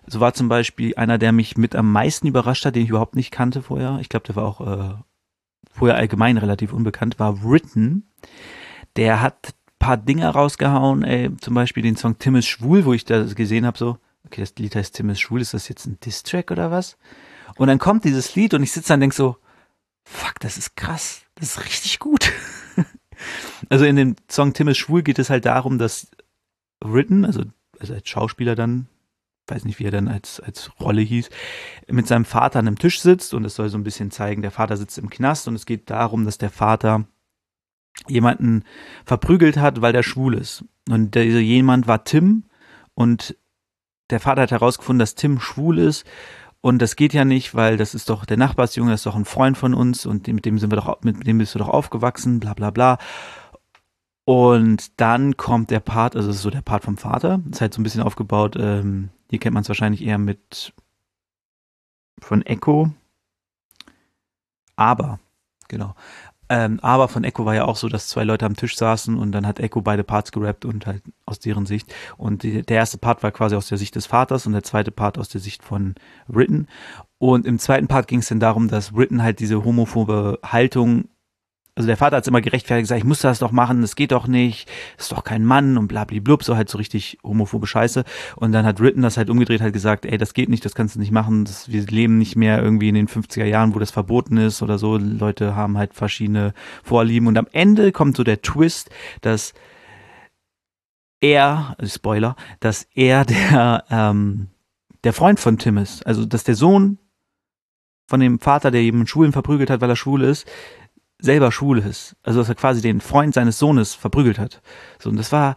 So 0.06 0.20
war 0.20 0.34
zum 0.34 0.48
Beispiel 0.48 0.94
einer, 0.96 1.18
der 1.18 1.32
mich 1.32 1.56
mit 1.56 1.76
am 1.76 1.90
meisten 1.92 2.26
überrascht 2.26 2.66
hat, 2.66 2.74
den 2.74 2.82
ich 2.82 2.90
überhaupt 2.90 3.14
nicht 3.14 3.30
kannte 3.30 3.62
vorher. 3.62 3.98
Ich 4.00 4.08
glaube, 4.08 4.26
der 4.26 4.36
war 4.36 4.44
auch 4.44 4.60
äh, 4.60 4.94
vorher 5.70 5.96
allgemein 5.96 6.36
relativ 6.36 6.72
unbekannt, 6.72 7.18
war 7.18 7.44
Written. 7.44 8.10
Der 8.96 9.22
hat 9.22 9.54
paar 9.84 9.96
Dinge 9.98 10.26
rausgehauen, 10.26 11.02
ey, 11.02 11.36
zum 11.36 11.52
Beispiel 11.52 11.82
den 11.82 11.96
Song 11.96 12.18
Tim 12.18 12.36
ist 12.36 12.46
schwul, 12.46 12.86
wo 12.86 12.94
ich 12.94 13.04
das 13.04 13.34
gesehen 13.34 13.66
habe, 13.66 13.76
so, 13.76 13.98
okay, 14.26 14.40
das 14.40 14.54
Lied 14.56 14.74
heißt 14.74 14.94
Tim 14.94 15.10
ist 15.10 15.20
schwul, 15.20 15.40
ist 15.40 15.54
das 15.54 15.68
jetzt 15.68 15.86
ein 15.86 15.98
Diss-Track 16.00 16.50
oder 16.50 16.70
was? 16.70 16.96
Und 17.56 17.68
dann 17.68 17.78
kommt 17.78 18.04
dieses 18.04 18.34
Lied 18.34 18.54
und 18.54 18.62
ich 18.62 18.72
sitze 18.72 18.88
da 18.88 18.94
und 18.94 19.00
denk 19.00 19.14
so, 19.14 19.36
fuck, 20.04 20.40
das 20.40 20.56
ist 20.56 20.76
krass, 20.76 21.22
das 21.34 21.56
ist 21.56 21.64
richtig 21.64 21.98
gut. 21.98 22.32
also 23.68 23.84
in 23.84 23.96
dem 23.96 24.16
Song 24.30 24.52
Tim 24.52 24.68
ist 24.68 24.78
schwul 24.78 25.02
geht 25.02 25.18
es 25.18 25.30
halt 25.30 25.44
darum, 25.44 25.78
dass 25.78 26.08
Written, 26.82 27.24
also, 27.24 27.42
also 27.78 27.94
als 27.94 28.08
Schauspieler 28.08 28.54
dann, 28.54 28.88
weiß 29.46 29.64
nicht, 29.64 29.78
wie 29.78 29.84
er 29.84 29.90
dann 29.90 30.08
als, 30.08 30.40
als 30.40 30.70
Rolle 30.80 31.02
hieß, 31.02 31.28
mit 31.88 32.06
seinem 32.06 32.24
Vater 32.24 32.58
an 32.58 32.66
einem 32.66 32.78
Tisch 32.78 33.00
sitzt 33.00 33.34
und 33.34 33.44
es 33.44 33.54
soll 33.54 33.68
so 33.68 33.78
ein 33.78 33.84
bisschen 33.84 34.10
zeigen, 34.10 34.42
der 34.42 34.50
Vater 34.50 34.76
sitzt 34.76 34.98
im 34.98 35.10
Knast 35.10 35.48
und 35.48 35.54
es 35.54 35.66
geht 35.66 35.90
darum, 35.90 36.24
dass 36.24 36.38
der 36.38 36.50
Vater 36.50 37.06
jemanden 38.08 38.64
verprügelt 39.04 39.56
hat, 39.56 39.80
weil 39.80 39.92
der 39.92 40.02
schwul 40.02 40.34
ist. 40.34 40.64
Und 40.88 41.14
dieser 41.14 41.38
jemand 41.38 41.86
war 41.86 42.04
Tim 42.04 42.44
und 42.94 43.36
der 44.10 44.20
Vater 44.20 44.42
hat 44.42 44.50
herausgefunden, 44.50 44.98
dass 44.98 45.14
Tim 45.14 45.40
schwul 45.40 45.78
ist 45.78 46.04
und 46.60 46.80
das 46.80 46.96
geht 46.96 47.12
ja 47.12 47.24
nicht, 47.24 47.54
weil 47.54 47.76
das 47.76 47.94
ist 47.94 48.08
doch 48.08 48.24
der 48.24 48.36
Nachbarsjunge, 48.36 48.90
das 48.90 49.00
ist 49.00 49.06
doch 49.06 49.16
ein 49.16 49.26
Freund 49.26 49.58
von 49.58 49.74
uns 49.74 50.06
und 50.06 50.26
mit 50.26 50.44
dem 50.44 50.58
sind 50.58 50.70
wir 50.70 50.76
doch, 50.76 51.02
mit 51.02 51.26
dem 51.26 51.38
bist 51.38 51.54
du 51.54 51.58
doch 51.58 51.68
aufgewachsen, 51.68 52.40
bla 52.40 52.54
bla 52.54 52.70
bla. 52.70 52.98
Und 54.24 54.98
dann 54.98 55.36
kommt 55.36 55.70
der 55.70 55.80
Part, 55.80 56.16
also 56.16 56.28
das 56.28 56.36
ist 56.36 56.42
so 56.42 56.48
der 56.48 56.62
Part 56.62 56.84
vom 56.84 56.96
Vater, 56.96 57.42
ist 57.50 57.60
halt 57.60 57.74
so 57.74 57.80
ein 57.80 57.82
bisschen 57.82 58.02
aufgebaut, 58.02 58.56
ähm, 58.58 59.10
hier 59.28 59.38
kennt 59.38 59.52
man 59.52 59.62
es 59.62 59.68
wahrscheinlich 59.68 60.02
eher 60.02 60.16
mit 60.16 60.72
von 62.18 62.40
Echo. 62.46 62.90
Aber, 64.76 65.20
genau. 65.68 65.94
Ähm, 66.48 66.78
aber 66.82 67.08
von 67.08 67.24
Echo 67.24 67.46
war 67.46 67.54
ja 67.54 67.64
auch 67.64 67.76
so, 67.76 67.88
dass 67.88 68.08
zwei 68.08 68.24
Leute 68.24 68.44
am 68.44 68.56
Tisch 68.56 68.76
saßen 68.76 69.16
und 69.16 69.32
dann 69.32 69.46
hat 69.46 69.60
Echo 69.60 69.80
beide 69.80 70.04
Parts 70.04 70.30
gerappt 70.30 70.64
und 70.64 70.86
halt 70.86 71.02
aus 71.24 71.38
deren 71.38 71.64
Sicht. 71.64 71.94
Und 72.16 72.42
die, 72.42 72.62
der 72.62 72.76
erste 72.76 72.98
Part 72.98 73.22
war 73.22 73.32
quasi 73.32 73.56
aus 73.56 73.68
der 73.68 73.78
Sicht 73.78 73.94
des 73.96 74.06
Vaters 74.06 74.46
und 74.46 74.52
der 74.52 74.62
zweite 74.62 74.90
Part 74.90 75.18
aus 75.18 75.28
der 75.28 75.40
Sicht 75.40 75.62
von 75.62 75.94
Written. 76.28 76.68
Und 77.18 77.46
im 77.46 77.58
zweiten 77.58 77.88
Part 77.88 78.08
ging 78.08 78.18
es 78.18 78.28
dann 78.28 78.40
darum, 78.40 78.68
dass 78.68 78.94
Written 78.94 79.22
halt 79.22 79.40
diese 79.40 79.64
homophobe 79.64 80.38
Haltung 80.44 81.08
also 81.76 81.88
der 81.88 81.96
Vater 81.96 82.18
hat 82.18 82.28
immer 82.28 82.40
gerechtfertigt 82.40 82.84
gesagt, 82.84 83.00
ich 83.00 83.04
muss 83.04 83.20
das 83.20 83.40
doch 83.40 83.50
machen, 83.50 83.80
das 83.80 83.96
geht 83.96 84.12
doch 84.12 84.28
nicht, 84.28 84.70
ist 84.96 85.10
doch 85.10 85.24
kein 85.24 85.44
Mann 85.44 85.76
und 85.76 85.88
blablablub, 85.88 86.44
so 86.44 86.56
halt 86.56 86.68
so 86.68 86.78
richtig 86.78 87.18
homophobe 87.24 87.66
Scheiße. 87.66 88.04
Und 88.36 88.52
dann 88.52 88.64
hat 88.64 88.80
Ritten 88.80 89.02
das 89.02 89.16
halt 89.16 89.28
umgedreht, 89.28 89.60
hat 89.60 89.72
gesagt, 89.72 90.06
ey, 90.06 90.16
das 90.16 90.34
geht 90.34 90.48
nicht, 90.48 90.64
das 90.64 90.76
kannst 90.76 90.94
du 90.94 91.00
nicht 91.00 91.10
machen, 91.10 91.44
das, 91.44 91.68
wir 91.68 91.82
leben 91.82 92.16
nicht 92.18 92.36
mehr 92.36 92.62
irgendwie 92.62 92.88
in 92.88 92.94
den 92.94 93.08
50er 93.08 93.44
Jahren, 93.44 93.74
wo 93.74 93.80
das 93.80 93.90
verboten 93.90 94.36
ist 94.36 94.62
oder 94.62 94.78
so. 94.78 94.96
Leute 94.98 95.56
haben 95.56 95.76
halt 95.76 95.94
verschiedene 95.94 96.54
Vorlieben 96.84 97.26
und 97.26 97.36
am 97.36 97.48
Ende 97.50 97.90
kommt 97.90 98.16
so 98.16 98.22
der 98.22 98.40
Twist, 98.40 98.90
dass 99.20 99.52
er, 101.20 101.74
also 101.78 101.92
Spoiler, 101.92 102.36
dass 102.60 102.86
er 102.94 103.24
der, 103.24 103.84
ähm, 103.90 104.48
der 105.02 105.12
Freund 105.12 105.40
von 105.40 105.58
Tim 105.58 105.78
ist. 105.78 106.06
Also, 106.06 106.24
dass 106.24 106.44
der 106.44 106.54
Sohn 106.54 106.98
von 108.06 108.20
dem 108.20 108.38
Vater, 108.38 108.70
der 108.70 108.82
eben 108.82 109.06
Schulen 109.06 109.32
verprügelt 109.32 109.70
hat, 109.70 109.80
weil 109.80 109.90
er 109.90 109.96
schwul 109.96 110.22
ist, 110.22 110.46
selber 111.24 111.50
schwul 111.50 111.78
ist. 111.78 112.16
Also 112.22 112.40
dass 112.40 112.48
er 112.48 112.54
quasi 112.54 112.80
den 112.82 113.00
Freund 113.00 113.34
seines 113.34 113.58
Sohnes 113.58 113.94
verprügelt 113.94 114.38
hat. 114.38 114.62
So, 115.00 115.10
und 115.10 115.16
das 115.16 115.32
war 115.32 115.56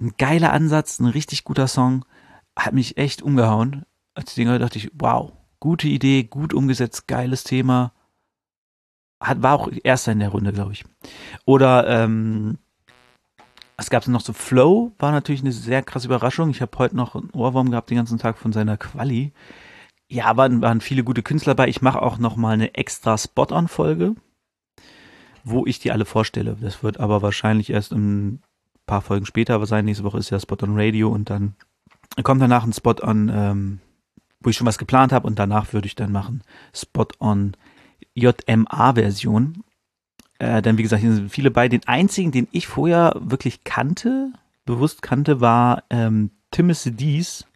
ein 0.00 0.14
geiler 0.18 0.52
Ansatz, 0.52 0.98
ein 0.98 1.06
richtig 1.06 1.44
guter 1.44 1.68
Song. 1.68 2.04
Hat 2.56 2.74
mich 2.74 2.98
echt 2.98 3.22
umgehauen. 3.22 3.84
Als 4.14 4.30
ich 4.30 4.34
den 4.34 4.46
gehört 4.46 4.62
dachte 4.62 4.78
ich, 4.78 4.90
wow, 4.94 5.32
gute 5.60 5.88
Idee, 5.88 6.24
gut 6.24 6.52
umgesetzt, 6.52 7.06
geiles 7.06 7.44
Thema. 7.44 7.92
Hat, 9.22 9.42
war 9.42 9.54
auch 9.54 9.70
erster 9.84 10.12
in 10.12 10.18
der 10.18 10.30
Runde, 10.30 10.52
glaube 10.52 10.72
ich. 10.72 10.84
Oder 11.46 11.88
ähm, 11.88 12.58
es 13.76 13.88
gab 13.88 14.06
noch 14.08 14.20
so 14.20 14.32
Flow, 14.32 14.92
war 14.98 15.12
natürlich 15.12 15.42
eine 15.42 15.52
sehr 15.52 15.82
krasse 15.82 16.08
Überraschung. 16.08 16.50
Ich 16.50 16.60
habe 16.60 16.76
heute 16.78 16.96
noch 16.96 17.14
einen 17.14 17.30
Ohrwurm 17.30 17.70
gehabt 17.70 17.90
den 17.90 17.96
ganzen 17.96 18.18
Tag 18.18 18.36
von 18.36 18.52
seiner 18.52 18.76
Quali. 18.76 19.32
Ja, 20.08 20.36
waren, 20.36 20.60
waren 20.60 20.80
viele 20.80 21.04
gute 21.04 21.22
Künstler 21.22 21.54
bei. 21.54 21.68
Ich 21.68 21.80
mache 21.80 22.02
auch 22.02 22.18
noch 22.18 22.36
mal 22.36 22.52
eine 22.52 22.74
extra 22.74 23.16
Spot-on-Folge 23.16 24.16
wo 25.44 25.66
ich 25.66 25.78
die 25.78 25.92
alle 25.92 26.04
vorstelle. 26.04 26.56
Das 26.60 26.82
wird 26.82 27.00
aber 27.00 27.22
wahrscheinlich 27.22 27.70
erst 27.70 27.92
ein 27.92 28.42
paar 28.86 29.02
Folgen 29.02 29.26
später 29.26 29.64
sein. 29.66 29.84
Nächste 29.84 30.04
Woche 30.04 30.18
ist 30.18 30.30
ja 30.30 30.40
Spot 30.40 30.56
on 30.62 30.78
Radio 30.78 31.08
und 31.10 31.30
dann 31.30 31.54
kommt 32.22 32.42
danach 32.42 32.64
ein 32.64 32.72
Spot 32.72 32.96
on, 33.02 33.30
ähm, 33.32 33.80
wo 34.40 34.50
ich 34.50 34.56
schon 34.56 34.66
was 34.66 34.78
geplant 34.78 35.12
habe 35.12 35.26
und 35.26 35.38
danach 35.38 35.72
würde 35.72 35.86
ich 35.86 35.94
dann 35.94 36.12
machen 36.12 36.42
Spot 36.74 37.08
on 37.20 37.56
JMA-Version. 38.14 39.62
Äh, 40.38 40.62
denn 40.62 40.78
wie 40.78 40.82
gesagt, 40.82 41.02
hier 41.02 41.12
sind 41.12 41.30
viele 41.30 41.50
bei. 41.50 41.68
Den 41.68 41.86
einzigen, 41.86 42.32
den 42.32 42.48
ich 42.52 42.66
vorher 42.66 43.14
wirklich 43.18 43.64
kannte, 43.64 44.32
bewusst 44.64 45.02
kannte, 45.02 45.40
war 45.40 45.84
ähm, 45.90 46.30
Timothy 46.50 46.92
Dees 46.92 47.46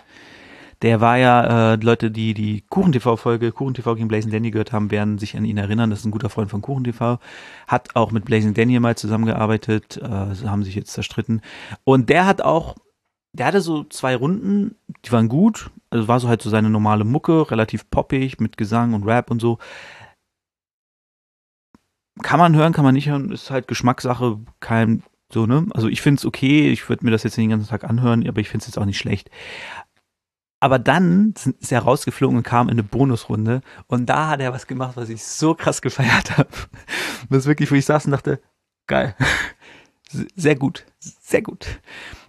der 0.83 1.00
war 1.00 1.16
ja, 1.16 1.73
äh, 1.73 1.76
Leute, 1.76 2.11
die 2.11 2.35
die 2.35 2.62
Kuchen-TV-Folge, 2.68 3.52
Kuchen-TV 3.52 3.95
gegen 3.95 4.09
Blazing 4.09 4.30
Danny 4.30 4.50
gehört 4.50 4.73
haben, 4.73 4.90
werden 4.90 5.18
sich 5.18 5.37
an 5.37 5.45
ihn 5.45 5.59
erinnern. 5.59 5.90
Das 5.90 6.00
ist 6.00 6.04
ein 6.04 6.11
guter 6.11 6.30
Freund 6.30 6.50
von 6.50 6.62
Kuchen-TV. 6.62 7.18
Hat 7.66 7.97
auch 7.97 8.12
mit 8.12 8.25
Blazing 8.25 8.54
Danny 8.54 8.78
mal 8.78 8.97
zusammengearbeitet, 8.97 9.97
äh, 9.97 10.47
haben 10.47 10.64
sich 10.64 10.75
jetzt 10.75 10.92
zerstritten. 10.92 11.40
Und 11.85 12.11
der 12.11 12.26
hat 12.26 12.42
auch 12.42 12.76
der 13.37 13.47
hatte 13.47 13.61
so 13.61 13.85
zwei 13.85 14.16
Runden, 14.16 14.76
die 15.04 15.12
waren 15.12 15.28
gut. 15.28 15.71
Also 15.90 16.09
war 16.09 16.21
so 16.21 16.28
halt 16.28 16.42
so 16.42 16.50
seine 16.50 16.71
normale 16.71 17.04
Mucke, 17.04 17.50
relativ 17.50 17.88
poppig 17.90 18.40
mit 18.40 18.56
Gesang 18.56 18.95
und 18.95 19.04
Rap 19.04 19.30
und 19.30 19.40
so. 19.40 19.59
Kann 22.23 22.38
man 22.38 22.56
hören, 22.56 22.73
kann 22.73 22.85
man 22.85 22.95
nicht 22.95 23.09
hören, 23.09 23.30
ist 23.30 23.50
halt 23.50 23.68
Geschmackssache, 23.68 24.40
kein 24.61 25.02
so, 25.30 25.45
ne? 25.45 25.66
Also 25.75 25.88
ich 25.88 26.00
finde 26.00 26.21
es 26.21 26.25
okay, 26.25 26.71
ich 26.71 26.88
würde 26.88 27.04
mir 27.04 27.11
das 27.11 27.25
jetzt 27.25 27.37
nicht 27.37 27.45
den 27.45 27.50
ganzen 27.50 27.68
Tag 27.68 27.85
anhören, 27.85 28.26
aber 28.26 28.40
ich 28.40 28.49
finde 28.49 28.62
es 28.62 28.68
jetzt 28.68 28.78
auch 28.78 28.85
nicht 28.85 28.99
schlecht. 28.99 29.30
Aber 30.60 30.78
dann 30.78 31.34
ist 31.60 31.70
er 31.70 31.80
rausgeflogen 31.80 32.38
und 32.38 32.42
kam 32.42 32.68
in 32.68 32.72
eine 32.72 32.82
Bonusrunde 32.82 33.60
und 33.88 34.06
da 34.06 34.28
hat 34.28 34.40
er 34.40 34.52
was 34.52 34.66
gemacht, 34.66 34.96
was 34.96 35.08
ich 35.08 35.22
so 35.22 35.54
krass 35.54 35.82
gefeiert 35.82 36.36
habe. 36.38 36.48
Das 37.28 37.38
ist 37.38 37.46
wirklich, 37.46 37.70
wo 37.70 37.75
ich 37.75 37.84
saß 37.84 38.04
und 38.04 38.12
dachte, 38.12 38.40
geil. 38.86 39.16
Sehr 40.36 40.54
gut, 40.54 40.86
sehr 41.00 41.42
gut. 41.42 41.80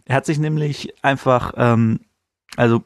Er 0.06 0.16
hat 0.16 0.26
sich 0.26 0.40
nämlich 0.40 0.92
einfach, 1.04 1.54
ähm, 1.56 2.00
also 2.56 2.84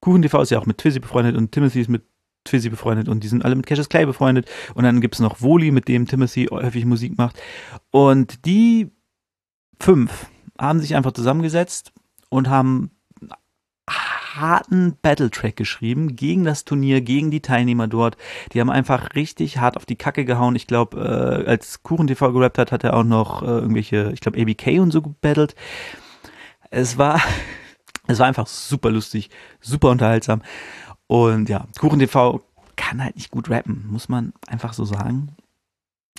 Kuchen 0.00 0.20
TV 0.20 0.42
ist 0.42 0.50
ja 0.50 0.58
auch 0.58 0.66
mit 0.66 0.76
Twizzy 0.76 1.00
befreundet 1.00 1.36
und 1.36 1.52
Timothy 1.52 1.80
ist 1.80 1.88
mit 1.88 2.02
Twizzy 2.44 2.70
befreundet 2.70 3.08
und 3.08 3.22
die 3.22 3.28
sind 3.28 3.44
alle 3.44 3.54
mit 3.54 3.66
Cassius 3.66 3.88
Clay 3.88 4.06
befreundet. 4.06 4.48
Und 4.74 4.84
dann 4.84 5.00
gibt 5.00 5.14
es 5.14 5.20
noch 5.20 5.40
Woli, 5.40 5.70
mit 5.70 5.88
dem 5.88 6.06
Timothy 6.06 6.48
häufig 6.50 6.84
Musik 6.84 7.18
macht. 7.18 7.40
Und 7.90 8.44
die 8.46 8.90
fünf 9.78 10.26
haben 10.58 10.80
sich 10.80 10.94
einfach 10.94 11.12
zusammengesetzt 11.12 11.92
und 12.28 12.48
haben 12.48 12.90
harten 14.36 14.96
Battletrack 15.02 15.56
geschrieben 15.56 16.16
gegen 16.16 16.44
das 16.44 16.64
Turnier, 16.64 17.00
gegen 17.00 17.30
die 17.30 17.40
Teilnehmer 17.40 17.88
dort. 17.88 18.16
Die 18.52 18.60
haben 18.60 18.70
einfach 18.70 19.14
richtig 19.14 19.58
hart 19.58 19.76
auf 19.76 19.86
die 19.86 19.96
Kacke 19.96 20.24
gehauen. 20.24 20.56
Ich 20.56 20.66
glaube, 20.66 20.98
äh, 20.98 21.48
als 21.48 21.82
Kuchen 21.82 22.06
TV 22.06 22.32
gerappt 22.32 22.58
hat, 22.58 22.72
hat 22.72 22.84
er 22.84 22.96
auch 22.96 23.04
noch 23.04 23.42
äh, 23.42 23.46
irgendwelche, 23.46 24.10
ich 24.12 24.20
glaube, 24.20 24.40
ABK 24.40 24.80
und 24.80 24.90
so 24.90 25.02
gebattelt. 25.02 25.54
Es 26.70 26.98
war, 26.98 27.20
es 28.06 28.18
war 28.18 28.26
einfach 28.26 28.46
super 28.46 28.90
lustig, 28.90 29.30
super 29.60 29.90
unterhaltsam. 29.90 30.42
Und 31.06 31.48
ja, 31.48 31.66
Kuchen 31.78 31.98
TV 31.98 32.42
kann 32.76 33.02
halt 33.02 33.16
nicht 33.16 33.30
gut 33.30 33.50
rappen, 33.50 33.86
muss 33.90 34.08
man 34.08 34.32
einfach 34.46 34.72
so 34.72 34.84
sagen. 34.84 35.36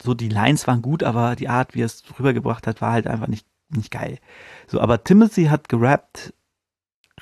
So, 0.04 0.14
die 0.14 0.30
Lines 0.30 0.68
waren 0.68 0.82
gut, 0.82 1.04
aber 1.04 1.36
die 1.36 1.50
Art, 1.50 1.76
wie 1.76 1.82
er 1.82 1.86
es 1.86 2.04
rübergebracht 2.18 2.68
hat, 2.68 2.82
war 2.82 2.92
halt 2.92 3.08
einfach 3.08 3.28
nicht, 3.28 3.46
nicht 3.70 3.92
geil. 3.92 4.20
So, 4.68 4.80
aber 4.80 5.04
Timothy 5.04 5.46
hat 5.46 5.70
gerappt, 5.70 6.34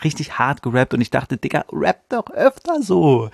richtig 0.03 0.37
hart 0.39 0.61
gerappt 0.61 0.93
und 0.93 1.01
ich 1.01 1.09
dachte, 1.09 1.37
Digga, 1.37 1.65
rap 1.71 2.07
doch 2.09 2.29
öfter 2.31 2.81
so. 2.81 3.29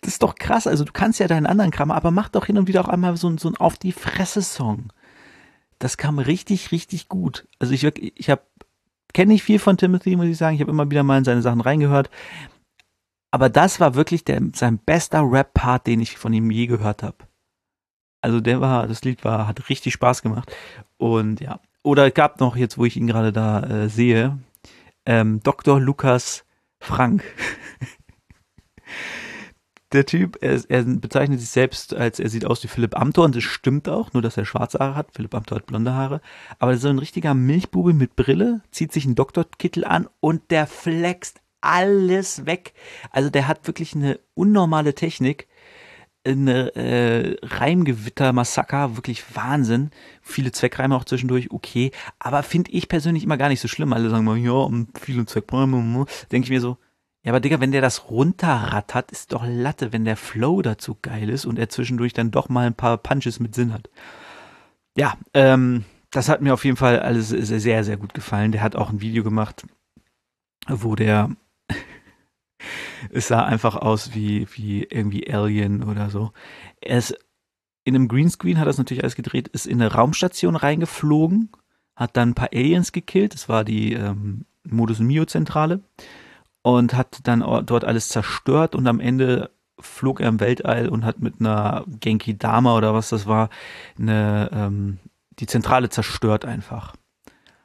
Das 0.00 0.14
ist 0.14 0.22
doch 0.22 0.34
krass. 0.34 0.66
Also 0.66 0.84
du 0.84 0.92
kannst 0.92 1.20
ja 1.20 1.28
deinen 1.28 1.46
anderen 1.46 1.70
Kram, 1.70 1.90
aber 1.90 2.10
mach 2.10 2.28
doch 2.28 2.46
hin 2.46 2.58
und 2.58 2.68
wieder 2.68 2.80
auch 2.80 2.88
einmal 2.88 3.16
so, 3.16 3.36
so 3.36 3.48
ein 3.48 3.56
Auf 3.56 3.76
die 3.76 3.92
Fresse-Song. 3.92 4.92
Das 5.78 5.96
kam 5.96 6.18
richtig, 6.18 6.72
richtig 6.72 7.08
gut. 7.08 7.46
Also 7.58 7.74
ich, 7.74 7.84
ich 7.84 8.30
habe 8.30 8.42
kenne 9.16 9.32
nicht 9.32 9.44
viel 9.44 9.58
von 9.58 9.78
Timothy, 9.78 10.14
muss 10.16 10.26
ich 10.26 10.36
sagen. 10.36 10.56
Ich 10.56 10.60
habe 10.60 10.70
immer 10.70 10.90
wieder 10.90 11.02
mal 11.02 11.18
in 11.18 11.24
seine 11.24 11.40
Sachen 11.40 11.62
reingehört. 11.62 12.10
Aber 13.30 13.48
das 13.48 13.80
war 13.80 13.94
wirklich 13.94 14.24
der, 14.24 14.40
sein 14.54 14.78
bester 14.78 15.22
Rap-Part, 15.22 15.86
den 15.86 16.00
ich 16.00 16.18
von 16.18 16.32
ihm 16.32 16.50
je 16.50 16.66
gehört 16.66 17.02
habe. 17.02 17.16
Also 18.20 18.40
der 18.40 18.60
war, 18.60 18.86
das 18.86 19.04
Lied 19.04 19.24
war, 19.24 19.46
hat 19.46 19.68
richtig 19.70 19.94
Spaß 19.94 20.20
gemacht. 20.20 20.54
Und 20.98 21.40
ja. 21.40 21.60
Oder 21.82 22.06
es 22.08 22.14
gab 22.14 22.40
noch, 22.40 22.56
jetzt 22.56 22.76
wo 22.76 22.84
ich 22.84 22.96
ihn 22.96 23.06
gerade 23.06 23.32
da 23.32 23.62
äh, 23.62 23.88
sehe, 23.88 24.38
ähm, 25.06 25.40
Dr. 25.42 25.80
Lukas 25.80 26.44
Frank. 26.78 27.24
der 29.92 30.04
Typ, 30.04 30.38
er, 30.40 30.60
er, 30.68 30.82
bezeichnet 30.84 31.40
sich 31.40 31.48
selbst 31.48 31.94
als, 31.94 32.18
er 32.18 32.28
sieht 32.28 32.44
aus 32.44 32.62
wie 32.62 32.68
Philipp 32.68 32.98
Amthor 32.98 33.24
und 33.24 33.36
das 33.36 33.44
stimmt 33.44 33.88
auch, 33.88 34.12
nur 34.12 34.22
dass 34.22 34.36
er 34.36 34.44
schwarze 34.44 34.78
Haare 34.78 34.94
hat. 34.94 35.12
Philipp 35.12 35.34
Amthor 35.34 35.58
hat 35.58 35.66
blonde 35.66 35.94
Haare. 35.94 36.20
Aber 36.58 36.76
so 36.76 36.88
ein 36.88 36.98
richtiger 36.98 37.34
Milchbube 37.34 37.92
mit 37.94 38.16
Brille, 38.16 38.60
zieht 38.70 38.92
sich 38.92 39.06
einen 39.06 39.14
Doktorkittel 39.14 39.84
an 39.84 40.08
und 40.20 40.50
der 40.50 40.66
flext 40.66 41.40
alles 41.60 42.46
weg. 42.46 42.74
Also 43.10 43.30
der 43.30 43.48
hat 43.48 43.66
wirklich 43.66 43.94
eine 43.94 44.20
unnormale 44.34 44.94
Technik. 44.94 45.48
Eine 46.26 46.74
äh, 46.74 47.36
Reimgewitter-Massaker, 47.42 48.96
wirklich 48.96 49.36
Wahnsinn. 49.36 49.90
Viele 50.22 50.52
Zweckreime 50.52 50.96
auch 50.96 51.04
zwischendurch, 51.04 51.50
okay. 51.50 51.92
Aber 52.18 52.42
finde 52.42 52.72
ich 52.72 52.88
persönlich 52.88 53.24
immer 53.24 53.36
gar 53.36 53.48
nicht 53.48 53.60
so 53.60 53.68
schlimm. 53.68 53.92
Alle 53.92 54.10
sagen 54.10 54.24
mal, 54.24 54.36
ja, 54.36 54.68
viele 55.00 55.26
Zweckreime. 55.26 56.06
Denke 56.30 56.46
ich 56.46 56.50
mir 56.50 56.60
so, 56.60 56.76
ja, 57.26 57.32
aber 57.32 57.40
Digga, 57.40 57.58
wenn 57.58 57.72
der 57.72 57.80
das 57.80 58.08
runterrattert, 58.08 59.10
ist 59.10 59.32
doch 59.32 59.44
Latte, 59.44 59.92
wenn 59.92 60.04
der 60.04 60.16
Flow 60.16 60.62
dazu 60.62 60.96
geil 61.02 61.28
ist 61.28 61.44
und 61.44 61.58
er 61.58 61.68
zwischendurch 61.68 62.12
dann 62.12 62.30
doch 62.30 62.48
mal 62.48 62.68
ein 62.68 62.74
paar 62.74 62.98
Punches 62.98 63.40
mit 63.40 63.52
Sinn 63.52 63.72
hat. 63.72 63.90
Ja, 64.96 65.14
ähm, 65.34 65.84
das 66.12 66.28
hat 66.28 66.40
mir 66.40 66.54
auf 66.54 66.64
jeden 66.64 66.76
Fall 66.76 67.00
alles 67.00 67.30
sehr, 67.30 67.82
sehr 67.82 67.96
gut 67.96 68.14
gefallen. 68.14 68.52
Der 68.52 68.62
hat 68.62 68.76
auch 68.76 68.90
ein 68.90 69.00
Video 69.00 69.24
gemacht, 69.24 69.66
wo 70.68 70.94
der 70.94 71.30
es 73.10 73.28
sah 73.28 73.44
einfach 73.44 73.76
aus 73.76 74.14
wie, 74.14 74.46
wie 74.54 74.84
irgendwie 74.84 75.32
Alien 75.32 75.82
oder 75.82 76.10
so. 76.10 76.32
Er 76.80 76.98
ist 76.98 77.16
in 77.84 77.94
einem 77.94 78.08
Greenscreen, 78.08 78.58
hat 78.58 78.66
das 78.66 78.78
natürlich 78.78 79.02
alles 79.02 79.14
gedreht, 79.14 79.48
ist 79.48 79.66
in 79.66 79.80
eine 79.80 79.92
Raumstation 79.92 80.56
reingeflogen, 80.56 81.50
hat 81.94 82.16
dann 82.16 82.30
ein 82.30 82.34
paar 82.34 82.50
Aliens 82.52 82.92
gekillt. 82.92 83.34
Das 83.34 83.48
war 83.48 83.64
die 83.64 83.92
ähm, 83.92 84.44
Modus 84.64 84.98
Mio 84.98 85.24
Zentrale 85.24 85.80
und 86.62 86.94
hat 86.94 87.20
dann 87.22 87.40
dort 87.40 87.84
alles 87.84 88.08
zerstört 88.08 88.74
und 88.74 88.86
am 88.86 88.98
Ende 88.98 89.50
flog 89.78 90.20
er 90.20 90.28
im 90.28 90.40
Weltall 90.40 90.88
und 90.88 91.04
hat 91.04 91.20
mit 91.20 91.40
einer 91.40 91.84
Genki 92.00 92.36
Dama 92.36 92.76
oder 92.76 92.94
was 92.94 93.10
das 93.10 93.26
war, 93.26 93.50
eine, 93.98 94.50
ähm, 94.52 94.98
die 95.38 95.46
Zentrale 95.46 95.90
zerstört 95.90 96.44
einfach. 96.44 96.96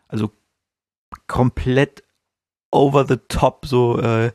Also 0.07 0.31
komplett 1.27 2.03
over 2.69 3.05
the 3.07 3.17
top, 3.27 3.65
so 3.65 4.00
äh, 4.00 4.31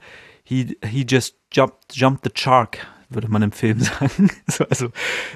he, 0.46 0.78
he 0.84 1.04
just 1.08 1.36
jumped, 1.50 1.92
jumped 1.92 2.24
the 2.24 2.30
shark, 2.32 2.86
würde 3.08 3.28
man 3.28 3.42
im 3.42 3.52
Film 3.52 3.80
sagen. 3.80 4.30
so, 4.46 4.64
also 4.68 4.90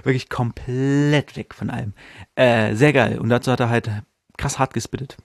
wirklich 0.04 0.28
komplett 0.28 1.36
weg 1.36 1.54
von 1.54 1.68
allem. 1.68 1.94
Äh, 2.36 2.74
sehr 2.74 2.92
geil. 2.92 3.18
Und 3.18 3.28
dazu 3.28 3.50
hat 3.50 3.60
er 3.60 3.68
halt 3.68 3.90
krass 4.38 4.58
hart 4.58 4.72
gespittet. 4.72 5.16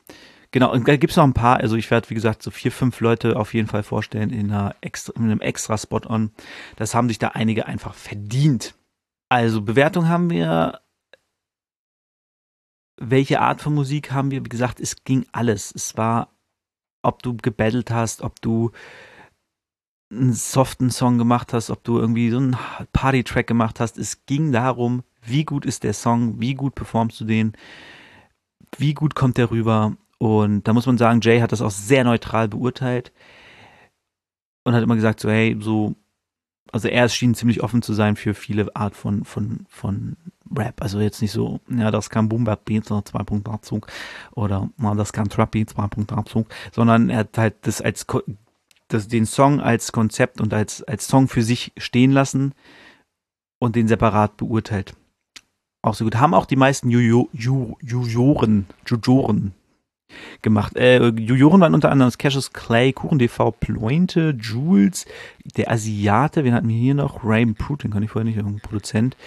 Genau, 0.49 0.71
und 0.71 0.87
da 0.87 0.95
gibt 0.95 1.11
es 1.11 1.17
noch 1.17 1.23
ein 1.23 1.33
paar, 1.33 1.57
also 1.57 1.75
ich 1.75 1.91
werde, 1.91 2.09
wie 2.09 2.15
gesagt, 2.15 2.41
so 2.41 2.49
vier, 2.49 2.71
fünf 2.71 2.99
Leute 2.99 3.37
auf 3.37 3.53
jeden 3.53 3.67
Fall 3.67 3.83
vorstellen 3.83 4.29
in, 4.31 4.51
extra, 4.81 5.13
in 5.15 5.23
einem 5.23 5.41
extra 5.41 5.77
Spot-on. 5.77 6.31
Das 6.77 6.95
haben 6.95 7.09
sich 7.09 7.19
da 7.19 7.29
einige 7.29 7.67
einfach 7.67 7.93
verdient. 7.93 8.73
Also 9.29 9.61
Bewertung 9.61 10.07
haben 10.07 10.29
wir. 10.29 10.79
Welche 12.97 13.41
Art 13.41 13.61
von 13.61 13.75
Musik 13.75 14.13
haben 14.13 14.31
wir? 14.31 14.45
Wie 14.45 14.49
gesagt, 14.49 14.79
es 14.79 15.03
ging 15.03 15.25
alles. 15.33 15.73
Es 15.75 15.97
war, 15.97 16.29
ob 17.03 17.21
du 17.21 17.35
gebettelt 17.35 17.91
hast, 17.91 18.21
ob 18.21 18.41
du 18.41 18.71
einen 20.11 20.33
soften 20.33 20.91
Song 20.91 21.17
gemacht 21.17 21.53
hast, 21.53 21.69
ob 21.69 21.83
du 21.83 21.99
irgendwie 21.99 22.29
so 22.29 22.37
einen 22.37 22.57
Party-Track 22.93 23.47
gemacht 23.47 23.79
hast. 23.79 23.97
Es 23.97 24.25
ging 24.25 24.51
darum, 24.51 25.03
wie 25.23 25.43
gut 25.43 25.65
ist 25.65 25.83
der 25.83 25.93
Song, 25.93 26.39
wie 26.39 26.53
gut 26.53 26.75
performst 26.75 27.19
du 27.19 27.25
den, 27.25 27.53
wie 28.77 28.93
gut 28.93 29.15
kommt 29.15 29.37
der 29.37 29.51
rüber 29.51 29.97
und 30.17 30.67
da 30.67 30.73
muss 30.73 30.85
man 30.85 30.97
sagen, 30.97 31.21
Jay 31.21 31.39
hat 31.39 31.51
das 31.51 31.61
auch 31.61 31.71
sehr 31.71 32.03
neutral 32.03 32.47
beurteilt 32.47 33.11
und 34.63 34.73
hat 34.73 34.83
immer 34.83 34.95
gesagt, 34.95 35.19
so, 35.19 35.29
hey, 35.29 35.57
so, 35.59 35.95
also 36.71 36.87
er 36.87 37.07
schien 37.09 37.35
ziemlich 37.35 37.61
offen 37.61 37.81
zu 37.81 37.93
sein 37.93 38.15
für 38.15 38.33
viele 38.33 38.75
Art 38.75 38.95
von, 38.95 39.23
von, 39.25 39.65
von 39.69 40.17
Rap. 40.55 40.81
Also 40.81 40.99
jetzt 40.99 41.21
nicht 41.21 41.31
so, 41.31 41.59
ja, 41.69 41.91
das 41.91 42.09
kann 42.09 42.29
Boom 42.29 42.45
Bap 42.45 42.65
Beat, 42.65 42.85
sondern 42.85 43.05
zwei 43.05 43.23
Punkt 43.23 43.49
Abzug 43.49 43.87
oder 44.31 44.69
mal 44.77 44.95
das 44.95 45.13
kann 45.13 45.29
Trap 45.29 45.51
Beat, 45.51 45.69
zwei 45.69 45.87
Punkt 45.87 46.11
Abzug, 46.11 46.47
sondern 46.71 47.09
er 47.09 47.19
hat 47.19 47.37
halt 47.37 47.55
das 47.61 47.81
als, 47.81 48.05
das, 48.87 49.07
den 49.07 49.25
Song 49.25 49.59
als 49.61 49.91
Konzept 49.91 50.41
und 50.41 50.53
als, 50.53 50.83
als 50.83 51.07
Song 51.07 51.27
für 51.27 51.43
sich 51.43 51.73
stehen 51.77 52.11
lassen 52.11 52.53
und 53.59 53.75
den 53.75 53.87
separat 53.87 54.37
beurteilt. 54.37 54.95
Auch 55.81 55.93
so 55.93 56.03
gut. 56.03 56.15
Haben 56.15 56.33
auch 56.33 56.45
die 56.45 56.55
meisten 56.55 56.89
Jujoren, 56.89 57.75
Jujoren, 57.81 59.53
gemacht. 60.41 60.75
Äh, 60.75 61.09
Juroren 61.09 61.61
waren 61.61 61.73
unter 61.73 61.91
anderem 61.91 62.11
Cassius 62.17 62.53
Clay, 62.53 62.93
KuchenTV, 62.93 63.51
Plointe, 63.59 64.35
Jules, 64.39 65.05
der 65.57 65.71
Asiate, 65.71 66.43
wen 66.43 66.53
hatten 66.53 66.67
wir 66.67 66.75
hier 66.75 66.95
noch? 66.95 67.23
Ray 67.23 67.45
Putin, 67.47 67.91
kann 67.91 68.03
ich 68.03 68.11
vorher 68.11 68.25
nicht, 68.25 68.37
irgendein 68.37 68.61
Produzent. 68.61 69.17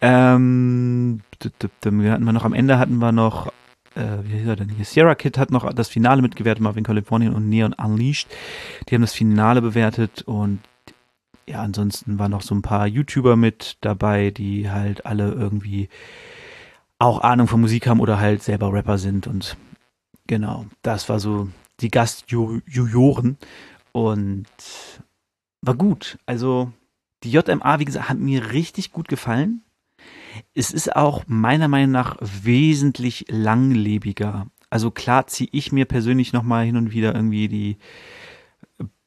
Ähm, 0.00 1.20
hatten 1.42 2.02
wir 2.02 2.18
noch, 2.18 2.44
am 2.44 2.54
Ende 2.54 2.78
hatten 2.78 2.98
wir 2.98 3.12
noch, 3.12 3.52
äh, 3.98 4.24
wie 4.24 4.38
hieß 4.38 4.48
er 4.48 4.56
denn 4.56 4.68
hier? 4.70 4.84
Sierra 4.84 5.14
Kid 5.14 5.36
hat 5.38 5.50
noch 5.50 5.70
das 5.72 5.88
Finale 5.88 6.22
mitgewertet, 6.22 6.62
Marvin 6.62 6.84
Kalifornien 6.84 7.34
und 7.34 7.48
Neon 7.48 7.74
Unleashed. 7.74 8.28
Die 8.88 8.94
haben 8.94 9.02
das 9.02 9.12
Finale 9.12 9.60
bewertet 9.60 10.22
und 10.22 10.60
ja, 11.46 11.62
ansonsten 11.62 12.18
waren 12.18 12.30
noch 12.30 12.42
so 12.42 12.54
ein 12.54 12.62
paar 12.62 12.86
YouTuber 12.86 13.36
mit 13.36 13.78
dabei, 13.80 14.30
die 14.30 14.70
halt 14.70 15.06
alle 15.06 15.32
irgendwie 15.32 15.88
auch 16.98 17.20
Ahnung 17.20 17.48
von 17.48 17.60
Musik 17.60 17.86
haben 17.86 18.00
oder 18.00 18.18
halt 18.18 18.42
selber 18.42 18.72
Rapper 18.72 18.98
sind 18.98 19.26
und 19.26 19.56
Genau, 20.28 20.66
das 20.82 21.08
war 21.08 21.18
so 21.18 21.48
die 21.80 21.90
Gastjuroren 21.90 23.38
und 23.92 24.46
war 25.62 25.74
gut. 25.74 26.18
Also 26.26 26.70
die 27.24 27.32
JMA, 27.32 27.78
wie 27.80 27.86
gesagt, 27.86 28.10
hat 28.10 28.18
mir 28.18 28.52
richtig 28.52 28.92
gut 28.92 29.08
gefallen. 29.08 29.62
Es 30.54 30.70
ist 30.70 30.94
auch 30.94 31.24
meiner 31.26 31.68
Meinung 31.68 31.92
nach 31.92 32.16
wesentlich 32.20 33.26
langlebiger 33.28 34.46
Also 34.70 34.90
klar 34.90 35.26
ziehe 35.26 35.50
ich 35.52 35.72
mir 35.72 35.84
persönlich 35.84 36.32
nochmal 36.32 36.66
hin 36.66 36.76
und 36.76 36.92
wieder 36.92 37.14
irgendwie 37.14 37.48
die 37.48 37.78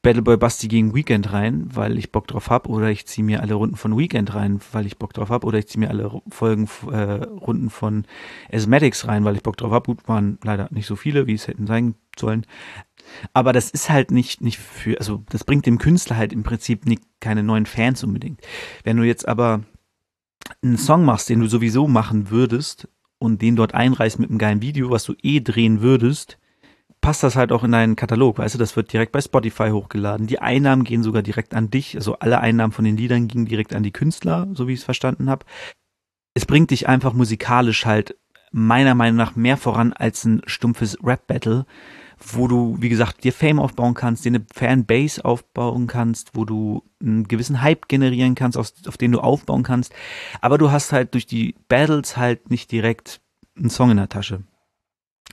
Battleboy 0.02 0.36
Basti 0.36 0.66
gegen 0.66 0.94
Weekend 0.94 1.32
rein, 1.32 1.68
weil 1.72 1.96
ich 1.96 2.10
Bock 2.10 2.26
drauf 2.26 2.50
hab, 2.50 2.68
oder 2.68 2.90
ich 2.90 3.06
ziehe 3.06 3.24
mir 3.24 3.40
alle 3.40 3.54
Runden 3.54 3.76
von 3.76 3.96
Weekend 3.96 4.34
rein, 4.34 4.58
weil 4.72 4.84
ich 4.84 4.98
Bock 4.98 5.14
drauf 5.14 5.30
hab, 5.30 5.44
oder 5.44 5.58
ich 5.58 5.68
ziehe 5.68 5.78
mir 5.78 5.90
alle 5.90 6.20
Folgen 6.28 6.68
äh, 6.90 7.22
Runden 7.24 7.70
von 7.70 8.04
Asthmatics 8.52 9.06
rein, 9.06 9.24
weil 9.24 9.36
ich 9.36 9.44
Bock 9.44 9.56
drauf 9.56 9.70
hab. 9.70 9.86
Gut, 9.86 10.08
waren 10.08 10.38
leider 10.42 10.68
nicht 10.72 10.86
so 10.86 10.96
viele, 10.96 11.28
wie 11.28 11.34
es 11.34 11.46
hätten 11.46 11.68
sein 11.68 11.94
sollen. 12.18 12.46
Aber 13.32 13.52
das 13.52 13.70
ist 13.70 13.90
halt 13.90 14.10
nicht, 14.10 14.40
nicht 14.40 14.58
für, 14.58 14.98
also 14.98 15.22
das 15.30 15.44
bringt 15.44 15.66
dem 15.66 15.78
Künstler 15.78 16.16
halt 16.16 16.32
im 16.32 16.42
Prinzip 16.42 16.84
nicht, 16.84 17.02
keine 17.20 17.44
neuen 17.44 17.66
Fans 17.66 18.02
unbedingt. 18.02 18.40
Wenn 18.82 18.96
du 18.96 19.04
jetzt 19.04 19.28
aber 19.28 19.62
einen 20.62 20.78
Song 20.78 21.04
machst, 21.04 21.28
den 21.28 21.40
du 21.40 21.46
sowieso 21.46 21.88
machen 21.88 22.30
würdest 22.30 22.88
und 23.18 23.42
den 23.42 23.56
dort 23.56 23.74
einreißt 23.74 24.18
mit 24.18 24.30
einem 24.30 24.38
geilen 24.38 24.62
Video, 24.62 24.90
was 24.90 25.04
du 25.04 25.14
eh 25.22 25.40
drehen 25.40 25.80
würdest, 25.80 26.38
passt 27.00 27.22
das 27.22 27.36
halt 27.36 27.52
auch 27.52 27.64
in 27.64 27.72
deinen 27.72 27.96
Katalog, 27.96 28.38
weißt 28.38 28.54
du, 28.54 28.58
das 28.58 28.76
wird 28.76 28.92
direkt 28.92 29.12
bei 29.12 29.20
Spotify 29.20 29.70
hochgeladen. 29.70 30.26
Die 30.26 30.38
Einnahmen 30.38 30.84
gehen 30.84 31.02
sogar 31.02 31.22
direkt 31.22 31.54
an 31.54 31.70
dich, 31.70 31.96
also 31.96 32.18
alle 32.18 32.40
Einnahmen 32.40 32.72
von 32.72 32.84
den 32.84 32.96
Liedern 32.96 33.28
gingen 33.28 33.46
direkt 33.46 33.74
an 33.74 33.82
die 33.82 33.92
Künstler, 33.92 34.48
so 34.54 34.68
wie 34.68 34.72
ich 34.72 34.80
es 34.80 34.84
verstanden 34.84 35.28
habe. 35.28 35.44
Es 36.34 36.46
bringt 36.46 36.70
dich 36.70 36.88
einfach 36.88 37.12
musikalisch 37.12 37.84
halt 37.84 38.16
meiner 38.52 38.94
Meinung 38.94 39.16
nach 39.16 39.34
mehr 39.34 39.56
voran 39.56 39.92
als 39.92 40.24
ein 40.24 40.42
stumpfes 40.46 40.96
Rap-Battle, 41.02 41.66
wo 42.24 42.48
du, 42.48 42.76
wie 42.78 42.88
gesagt, 42.88 43.24
dir 43.24 43.32
Fame 43.32 43.58
aufbauen 43.58 43.94
kannst, 43.94 44.24
dir 44.24 44.30
eine 44.30 44.44
Fanbase 44.52 45.24
aufbauen 45.24 45.86
kannst, 45.86 46.30
wo 46.34 46.44
du 46.44 46.82
einen 47.00 47.28
gewissen 47.28 47.62
Hype 47.62 47.88
generieren 47.88 48.34
kannst, 48.34 48.56
auf, 48.56 48.72
auf 48.86 48.96
den 48.96 49.12
du 49.12 49.20
aufbauen 49.20 49.62
kannst. 49.62 49.92
Aber 50.40 50.58
du 50.58 50.70
hast 50.70 50.92
halt 50.92 51.14
durch 51.14 51.26
die 51.26 51.54
Battles 51.68 52.16
halt 52.16 52.50
nicht 52.50 52.70
direkt 52.70 53.20
einen 53.56 53.70
Song 53.70 53.90
in 53.90 53.96
der 53.96 54.08
Tasche. 54.08 54.42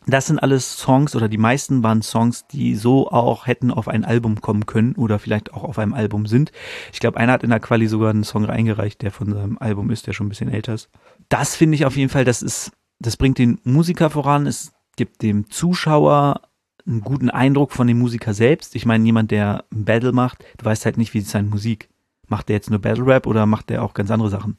Das 0.07 0.27
sind 0.27 0.39
alles 0.39 0.77
Songs 0.77 1.15
oder 1.15 1.27
die 1.27 1.37
meisten 1.37 1.83
waren 1.83 2.01
Songs, 2.01 2.47
die 2.47 2.75
so 2.75 3.09
auch 3.09 3.47
hätten 3.47 3.69
auf 3.69 3.87
ein 3.87 4.05
Album 4.05 4.41
kommen 4.41 4.65
können 4.65 4.93
oder 4.95 5.19
vielleicht 5.19 5.53
auch 5.53 5.63
auf 5.63 5.77
einem 5.77 5.93
Album 5.93 6.25
sind. 6.25 6.51
Ich 6.93 6.99
glaube, 6.99 7.17
einer 7.17 7.33
hat 7.33 7.43
in 7.43 7.49
der 7.49 7.59
Quali 7.59 7.87
sogar 7.87 8.09
einen 8.09 8.23
Song 8.23 8.45
reingereicht, 8.45 9.01
der 9.01 9.11
von 9.11 9.33
seinem 9.33 9.57
Album 9.57 9.91
ist, 9.91 10.07
der 10.07 10.13
schon 10.13 10.27
ein 10.27 10.29
bisschen 10.29 10.49
älter 10.49 10.73
ist. 10.73 10.89
Das 11.27 11.55
finde 11.55 11.75
ich 11.75 11.85
auf 11.85 11.97
jeden 11.97 12.09
Fall, 12.09 12.25
das 12.25 12.41
ist, 12.41 12.71
das 12.99 13.17
bringt 13.17 13.37
den 13.37 13.59
Musiker 13.63 14.09
voran. 14.09 14.47
Es 14.47 14.71
gibt 14.95 15.21
dem 15.21 15.49
Zuschauer 15.49 16.41
einen 16.89 17.01
guten 17.01 17.29
Eindruck 17.29 17.71
von 17.71 17.87
dem 17.87 17.99
Musiker 17.99 18.33
selbst. 18.33 18.75
Ich 18.75 18.85
meine, 18.85 19.05
jemand, 19.05 19.31
der 19.31 19.65
ein 19.71 19.85
Battle 19.85 20.11
macht, 20.11 20.43
du 20.57 20.65
weißt 20.65 20.85
halt 20.85 20.97
nicht, 20.97 21.13
wie 21.13 21.19
ist 21.19 21.29
seine 21.29 21.47
Musik. 21.47 21.89
Macht 22.27 22.49
der 22.49 22.55
jetzt 22.55 22.69
nur 22.69 22.79
Battle 22.79 23.05
Rap 23.05 23.27
oder 23.27 23.45
macht 23.45 23.69
der 23.69 23.83
auch 23.83 23.93
ganz 23.93 24.11
andere 24.11 24.29
Sachen? 24.29 24.57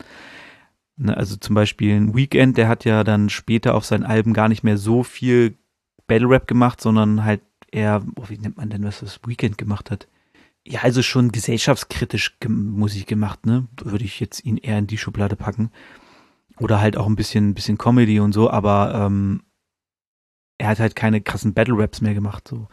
Ne, 0.96 1.16
also 1.16 1.36
zum 1.36 1.54
Beispiel 1.54 1.96
ein 1.96 2.14
Weekend, 2.14 2.56
der 2.56 2.68
hat 2.68 2.84
ja 2.84 3.04
dann 3.04 3.30
später 3.30 3.74
auf 3.74 3.84
seinen 3.84 4.04
Alben 4.04 4.32
gar 4.32 4.48
nicht 4.48 4.62
mehr 4.62 4.78
so 4.78 5.02
viel 5.02 5.56
Battle 6.06 6.28
Rap 6.28 6.46
gemacht, 6.46 6.80
sondern 6.80 7.24
halt 7.24 7.40
eher, 7.70 8.02
oh, 8.16 8.24
wie 8.28 8.38
nennt 8.38 8.56
man 8.56 8.70
denn, 8.70 8.84
was 8.84 9.00
das 9.00 9.20
Weekend 9.26 9.58
gemacht 9.58 9.90
hat? 9.90 10.08
Ja, 10.66 10.82
also 10.82 11.02
schon 11.02 11.32
gesellschaftskritisch 11.32 12.36
Musik 12.46 13.06
gemacht, 13.06 13.46
ne? 13.46 13.66
Würde 13.82 14.04
ich 14.04 14.20
jetzt 14.20 14.44
ihn 14.44 14.56
eher 14.56 14.78
in 14.78 14.86
die 14.86 14.98
Schublade 14.98 15.36
packen. 15.36 15.70
Oder 16.58 16.80
halt 16.80 16.96
auch 16.96 17.06
ein 17.06 17.16
bisschen, 17.16 17.54
bisschen 17.54 17.78
Comedy 17.78 18.20
und 18.20 18.32
so, 18.32 18.50
aber 18.50 18.92
ähm, 18.94 19.42
er 20.60 20.68
hat 20.68 20.78
halt 20.78 20.94
keine 20.94 21.20
krassen 21.20 21.54
Battle 21.54 21.76
Raps 21.76 22.00
mehr 22.00 22.14
gemacht. 22.14 22.46
So 22.46 22.68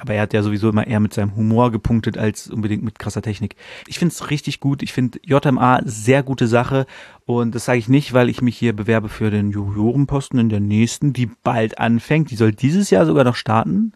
aber 0.00 0.14
er 0.14 0.22
hat 0.22 0.32
ja 0.32 0.42
sowieso 0.42 0.70
immer 0.70 0.86
eher 0.86 1.00
mit 1.00 1.12
seinem 1.12 1.36
Humor 1.36 1.70
gepunktet 1.70 2.16
als 2.16 2.48
unbedingt 2.48 2.82
mit 2.82 2.98
krasser 2.98 3.22
Technik. 3.22 3.56
Ich 3.86 3.98
finde 3.98 4.14
es 4.14 4.30
richtig 4.30 4.60
gut. 4.60 4.82
Ich 4.82 4.92
finde 4.92 5.20
JMA 5.24 5.82
sehr 5.84 6.22
gute 6.22 6.46
Sache 6.46 6.86
und 7.26 7.54
das 7.54 7.66
sage 7.66 7.78
ich 7.78 7.88
nicht, 7.88 8.12
weil 8.14 8.30
ich 8.30 8.40
mich 8.40 8.56
hier 8.56 8.74
bewerbe 8.74 9.08
für 9.08 9.30
den 9.30 9.50
Jurorenposten 9.50 10.38
in 10.38 10.48
der 10.48 10.60
nächsten, 10.60 11.12
die 11.12 11.26
bald 11.26 11.78
anfängt. 11.78 12.30
Die 12.30 12.36
soll 12.36 12.52
dieses 12.52 12.90
Jahr 12.90 13.04
sogar 13.04 13.24
noch 13.24 13.36
starten. 13.36 13.92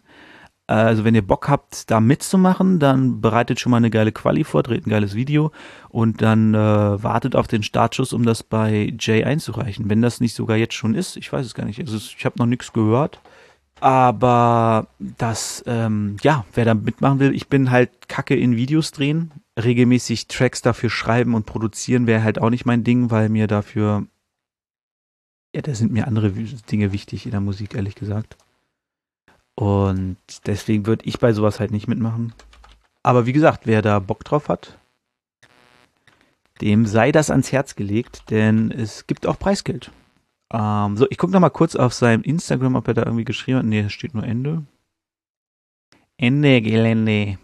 Also 0.67 1.05
wenn 1.05 1.15
ihr 1.15 1.27
Bock 1.27 1.49
habt, 1.49 1.91
da 1.91 2.01
mitzumachen, 2.01 2.79
dann 2.79 3.21
bereitet 3.21 3.61
schon 3.61 3.71
mal 3.71 3.77
eine 3.77 3.91
geile 3.91 4.13
Quali 4.13 4.45
vor, 4.45 4.63
dreht 4.63 4.87
ein 4.87 4.91
geiles 4.91 5.15
Video 5.15 5.53
und 5.91 6.23
dann 6.23 6.55
äh, 6.55 6.59
wartet 6.59 7.37
auf 7.37 7.47
den 7.47 7.63
Startschuss, 7.63 8.15
um 8.15 8.25
das 8.25 8.43
bei 8.43 8.95
Jay 8.99 9.25
einzureichen. 9.25 9.91
Wenn 9.91 10.01
das 10.01 10.21
nicht 10.21 10.35
sogar 10.35 10.57
jetzt 10.57 10.73
schon 10.75 10.95
ist, 10.95 11.19
ich 11.19 11.31
weiß 11.31 11.45
es 11.45 11.55
gar 11.55 11.67
nicht. 11.67 11.81
Also 11.81 11.97
ich 11.97 12.25
habe 12.25 12.39
noch 12.39 12.47
nichts 12.47 12.73
gehört. 12.73 13.21
Aber 13.81 14.87
das, 14.99 15.63
ähm, 15.67 16.17
ja, 16.23 16.47
wer 16.55 16.65
da 16.65 16.73
mitmachen 16.73 17.19
will, 17.19 17.35
ich 17.35 17.49
bin 17.49 17.71
halt 17.71 18.09
kacke 18.09 18.35
in 18.35 18.57
Videos 18.57 18.93
drehen. 18.93 19.33
Regelmäßig 19.63 20.29
Tracks 20.29 20.63
dafür 20.63 20.89
schreiben 20.89 21.35
und 21.35 21.45
produzieren 21.45 22.07
wäre 22.07 22.23
halt 22.23 22.41
auch 22.41 22.49
nicht 22.49 22.65
mein 22.65 22.85
Ding, 22.85 23.11
weil 23.11 23.29
mir 23.29 23.47
dafür, 23.47 24.07
ja, 25.55 25.61
da 25.61 25.75
sind 25.75 25.93
mir 25.93 26.07
andere 26.07 26.31
Dinge 26.31 26.93
wichtig 26.93 27.27
in 27.27 27.33
der 27.33 27.41
Musik, 27.41 27.75
ehrlich 27.75 27.97
gesagt. 27.97 28.39
Und 29.57 30.17
deswegen 30.47 30.87
würde 30.87 31.05
ich 31.05 31.19
bei 31.19 31.33
sowas 31.33 31.61
halt 31.61 31.71
nicht 31.71 31.89
mitmachen. 31.89 32.35
Aber 33.03 33.27
wie 33.27 33.33
gesagt, 33.33 33.67
wer 33.67 33.83
da 33.83 33.99
Bock 33.99 34.25
drauf 34.25 34.49
hat, 34.49 34.79
dem 36.61 36.87
sei 36.87 37.13
das 37.13 37.31
ans 37.31 37.53
Herz 37.53 37.77
gelegt, 37.77 38.31
denn 38.31 38.71
es 38.71 39.07
gibt 39.07 39.27
auch 39.27 39.39
Preisgeld. 39.39 39.91
Ähm, 40.53 40.97
so, 40.97 41.07
ich 41.11 41.19
gucke 41.19 41.33
noch 41.33 41.41
mal 41.41 41.51
kurz 41.51 41.77
auf 41.77 41.93
seinem 41.93 42.23
Instagram, 42.23 42.77
ob 42.77 42.89
er 42.89 42.95
da 42.95 43.03
irgendwie 43.05 43.25
geschrieben 43.25 43.59
hat. 43.59 43.85
Da 43.85 43.91
steht 43.91 44.15
nur 44.15 44.25
Ende. 44.25 44.65
Ende 46.17 46.63
Gelände. 46.63 47.39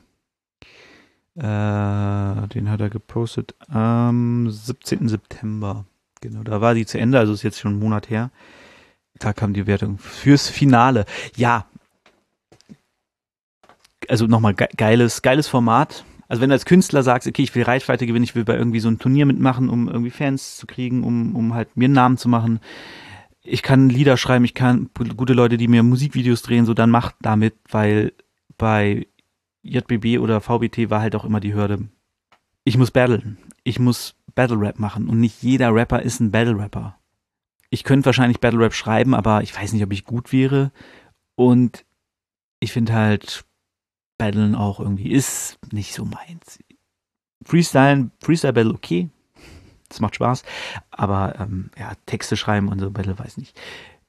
Äh, 1.36 2.48
den 2.48 2.68
hat 2.70 2.80
er 2.80 2.90
gepostet 2.90 3.54
am 3.68 4.50
17. 4.50 5.08
September. 5.08 5.84
Genau, 6.20 6.42
da 6.42 6.60
war 6.60 6.74
die 6.74 6.86
zu 6.86 6.98
Ende, 6.98 7.18
also 7.18 7.32
ist 7.32 7.42
jetzt 7.42 7.58
schon 7.58 7.74
ein 7.74 7.78
Monat 7.78 8.10
her. 8.10 8.30
Da 9.18 9.32
kam 9.32 9.54
die 9.54 9.66
Wertung 9.66 9.98
fürs 9.98 10.48
Finale. 10.48 11.04
Ja. 11.36 11.66
Also 14.10 14.26
nochmal 14.26 14.54
ge 14.54 14.66
geiles, 14.76 15.22
geiles 15.22 15.46
Format. 15.46 16.04
Also 16.26 16.42
wenn 16.42 16.50
du 16.50 16.54
als 16.54 16.64
Künstler 16.64 17.04
sagst, 17.04 17.28
okay, 17.28 17.42
ich 17.42 17.54
will 17.54 17.62
Reichweite 17.62 18.06
gewinnen, 18.06 18.24
ich 18.24 18.34
will 18.34 18.44
bei 18.44 18.56
irgendwie 18.56 18.80
so 18.80 18.88
einem 18.88 18.98
Turnier 18.98 19.24
mitmachen, 19.24 19.68
um 19.68 19.88
irgendwie 19.88 20.10
Fans 20.10 20.56
zu 20.56 20.66
kriegen, 20.66 21.04
um, 21.04 21.36
um 21.36 21.54
halt 21.54 21.76
mir 21.76 21.84
einen 21.84 21.94
Namen 21.94 22.16
zu 22.16 22.28
machen. 22.28 22.58
Ich 23.44 23.62
kann 23.62 23.88
Lieder 23.88 24.16
schreiben, 24.16 24.44
ich 24.44 24.54
kann 24.54 24.90
gute 25.16 25.32
Leute, 25.32 25.56
die 25.56 25.68
mir 25.68 25.84
Musikvideos 25.84 26.42
drehen, 26.42 26.66
so 26.66 26.74
dann 26.74 26.90
macht 26.90 27.14
damit, 27.22 27.54
weil 27.70 28.12
bei 28.58 29.06
JBB 29.62 30.18
oder 30.18 30.40
VBT 30.40 30.90
war 30.90 31.02
halt 31.02 31.14
auch 31.14 31.24
immer 31.24 31.38
die 31.38 31.54
Hürde. 31.54 31.88
Ich 32.64 32.76
muss 32.76 32.90
battlen. 32.90 33.38
Ich 33.62 33.78
muss 33.78 34.16
Battle 34.34 34.60
Rap 34.60 34.80
machen 34.80 35.08
und 35.08 35.20
nicht 35.20 35.40
jeder 35.40 35.72
Rapper 35.72 36.02
ist 36.02 36.18
ein 36.18 36.32
Battle 36.32 36.58
Rapper. 36.58 36.98
Ich 37.70 37.84
könnte 37.84 38.06
wahrscheinlich 38.06 38.40
Battle 38.40 38.58
Rap 38.58 38.74
schreiben, 38.74 39.14
aber 39.14 39.42
ich 39.42 39.56
weiß 39.56 39.72
nicht, 39.72 39.84
ob 39.84 39.92
ich 39.92 40.04
gut 40.04 40.32
wäre. 40.32 40.72
Und 41.36 41.84
ich 42.58 42.72
finde 42.72 42.92
halt, 42.92 43.44
Battlen 44.20 44.54
auch 44.54 44.80
irgendwie 44.80 45.11
ist 45.11 45.59
nicht 45.72 45.94
so 45.94 46.04
meins. 46.04 46.59
Freestyle, 47.42 48.11
Freestyle 48.20 48.52
Battle 48.52 48.74
okay, 48.74 49.09
das 49.88 50.00
macht 50.00 50.16
Spaß, 50.16 50.42
aber 50.90 51.37
ähm, 51.40 51.70
ja, 51.78 51.92
Texte 52.04 52.37
schreiben 52.37 52.68
und 52.68 52.78
so 52.80 52.90
Battle 52.90 53.18
weiß 53.18 53.38
nicht, 53.38 53.59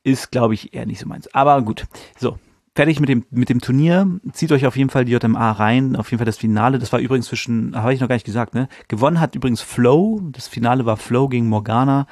ist 0.03 0.29
glaube 0.29 0.53
ich 0.53 0.73
eher 0.73 0.85
nicht 0.85 0.99
so 0.99 1.07
meins. 1.07 1.33
Aber 1.33 1.61
gut, 1.61 1.87
so 2.19 2.37
fertig 2.75 2.99
mit 2.99 3.07
dem 3.07 3.25
mit 3.31 3.47
dem 3.47 3.61
Turnier. 3.61 4.19
Zieht 4.33 4.51
euch 4.51 4.65
auf 4.65 4.75
jeden 4.75 4.89
Fall 4.89 5.05
die 5.05 5.13
JMA 5.13 5.53
rein, 5.53 5.95
auf 5.95 6.11
jeden 6.11 6.19
Fall 6.19 6.25
das 6.25 6.37
Finale. 6.37 6.77
Das 6.77 6.91
war 6.91 6.99
übrigens 6.99 7.27
zwischen, 7.27 7.73
habe 7.73 7.93
ich 7.93 8.01
noch 8.01 8.09
gar 8.09 8.15
nicht 8.15 8.25
gesagt, 8.25 8.53
ne? 8.53 8.67
Gewonnen 8.89 9.21
hat 9.21 9.33
übrigens 9.33 9.61
Flow. 9.61 10.19
Das 10.33 10.49
Finale 10.49 10.85
war 10.85 10.97
Flow 10.97 11.29
gegen 11.29 11.47
Morgana. 11.47 12.05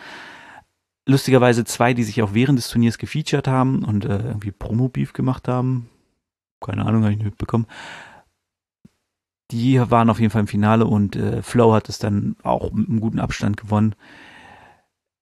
Lustigerweise 1.06 1.66
zwei, 1.66 1.94
die 1.94 2.04
sich 2.04 2.22
auch 2.22 2.34
während 2.34 2.60
des 2.60 2.70
Turniers 2.70 2.98
gefeatured 2.98 3.50
haben 3.50 3.84
und 3.84 4.06
äh, 4.06 4.20
irgendwie 4.20 4.52
Promo-Beef 4.52 5.12
gemacht 5.12 5.50
haben 5.50 5.90
keine 6.62 6.86
Ahnung, 6.86 7.04
habe 7.04 7.12
ich 7.12 7.17
nicht 7.17 7.26
mitbekommen. 7.26 7.67
Die 9.52 9.80
waren 9.80 10.10
auf 10.10 10.19
jeden 10.19 10.32
Fall 10.32 10.41
im 10.41 10.48
Finale 10.48 10.86
und 10.86 11.15
äh, 11.15 11.41
Flow 11.41 11.74
hat 11.74 11.89
es 11.89 11.98
dann 11.98 12.36
auch 12.43 12.72
mit 12.72 12.88
einem 12.88 13.00
guten 13.00 13.19
Abstand 13.19 13.58
gewonnen. 13.58 13.95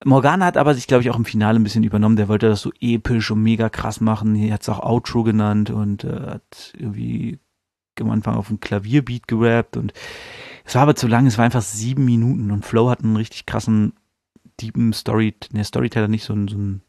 Morgana 0.04 0.46
hat 0.46 0.58
aber 0.58 0.74
sich, 0.74 0.86
glaube 0.86 1.02
ich, 1.02 1.10
auch 1.10 1.16
im 1.16 1.26
Finale 1.26 1.60
ein 1.60 1.64
bisschen 1.64 1.84
übernommen. 1.84 2.18
Der 2.18 2.28
wollte 2.28 2.50
das 2.50 2.62
so 2.62 2.72
episch 2.80 3.32
und 3.32 3.42
mega 3.42 3.70
krass 3.70 4.02
machen. 4.02 4.36
Hier 4.36 4.54
hat 4.54 4.62
es 4.62 4.70
auch 4.70 4.80
Outro 4.80 5.24
genannt 5.24 5.70
und 5.70 6.04
äh, 6.04 6.20
hat 6.28 6.74
irgendwie 6.78 7.40
am 8.02 8.12
Anfang 8.12 8.36
auf 8.36 8.50
ein 8.50 8.60
Klavierbeat 8.60 9.28
gerappt 9.28 9.78
und 9.78 9.94
es 10.66 10.76
war 10.76 10.84
aber 10.84 10.96
zu 10.96 11.08
lang, 11.08 11.26
es 11.26 11.38
war 11.38 11.46
einfach 11.46 11.62
sieben 11.62 12.06
Minuten 12.06 12.52
und 12.52 12.66
Flow 12.66 12.90
hat 12.90 13.04
einen 13.04 13.16
richtig 13.16 13.46
krassen, 13.46 13.94
deepen 14.62 14.94
Story, 14.94 15.34
ne, 15.52 15.64
Storyteller 15.64 16.08
nicht 16.08 16.26
so, 16.26 16.34
ein, 16.34 16.48
so 16.48 16.58
ein 16.58 16.82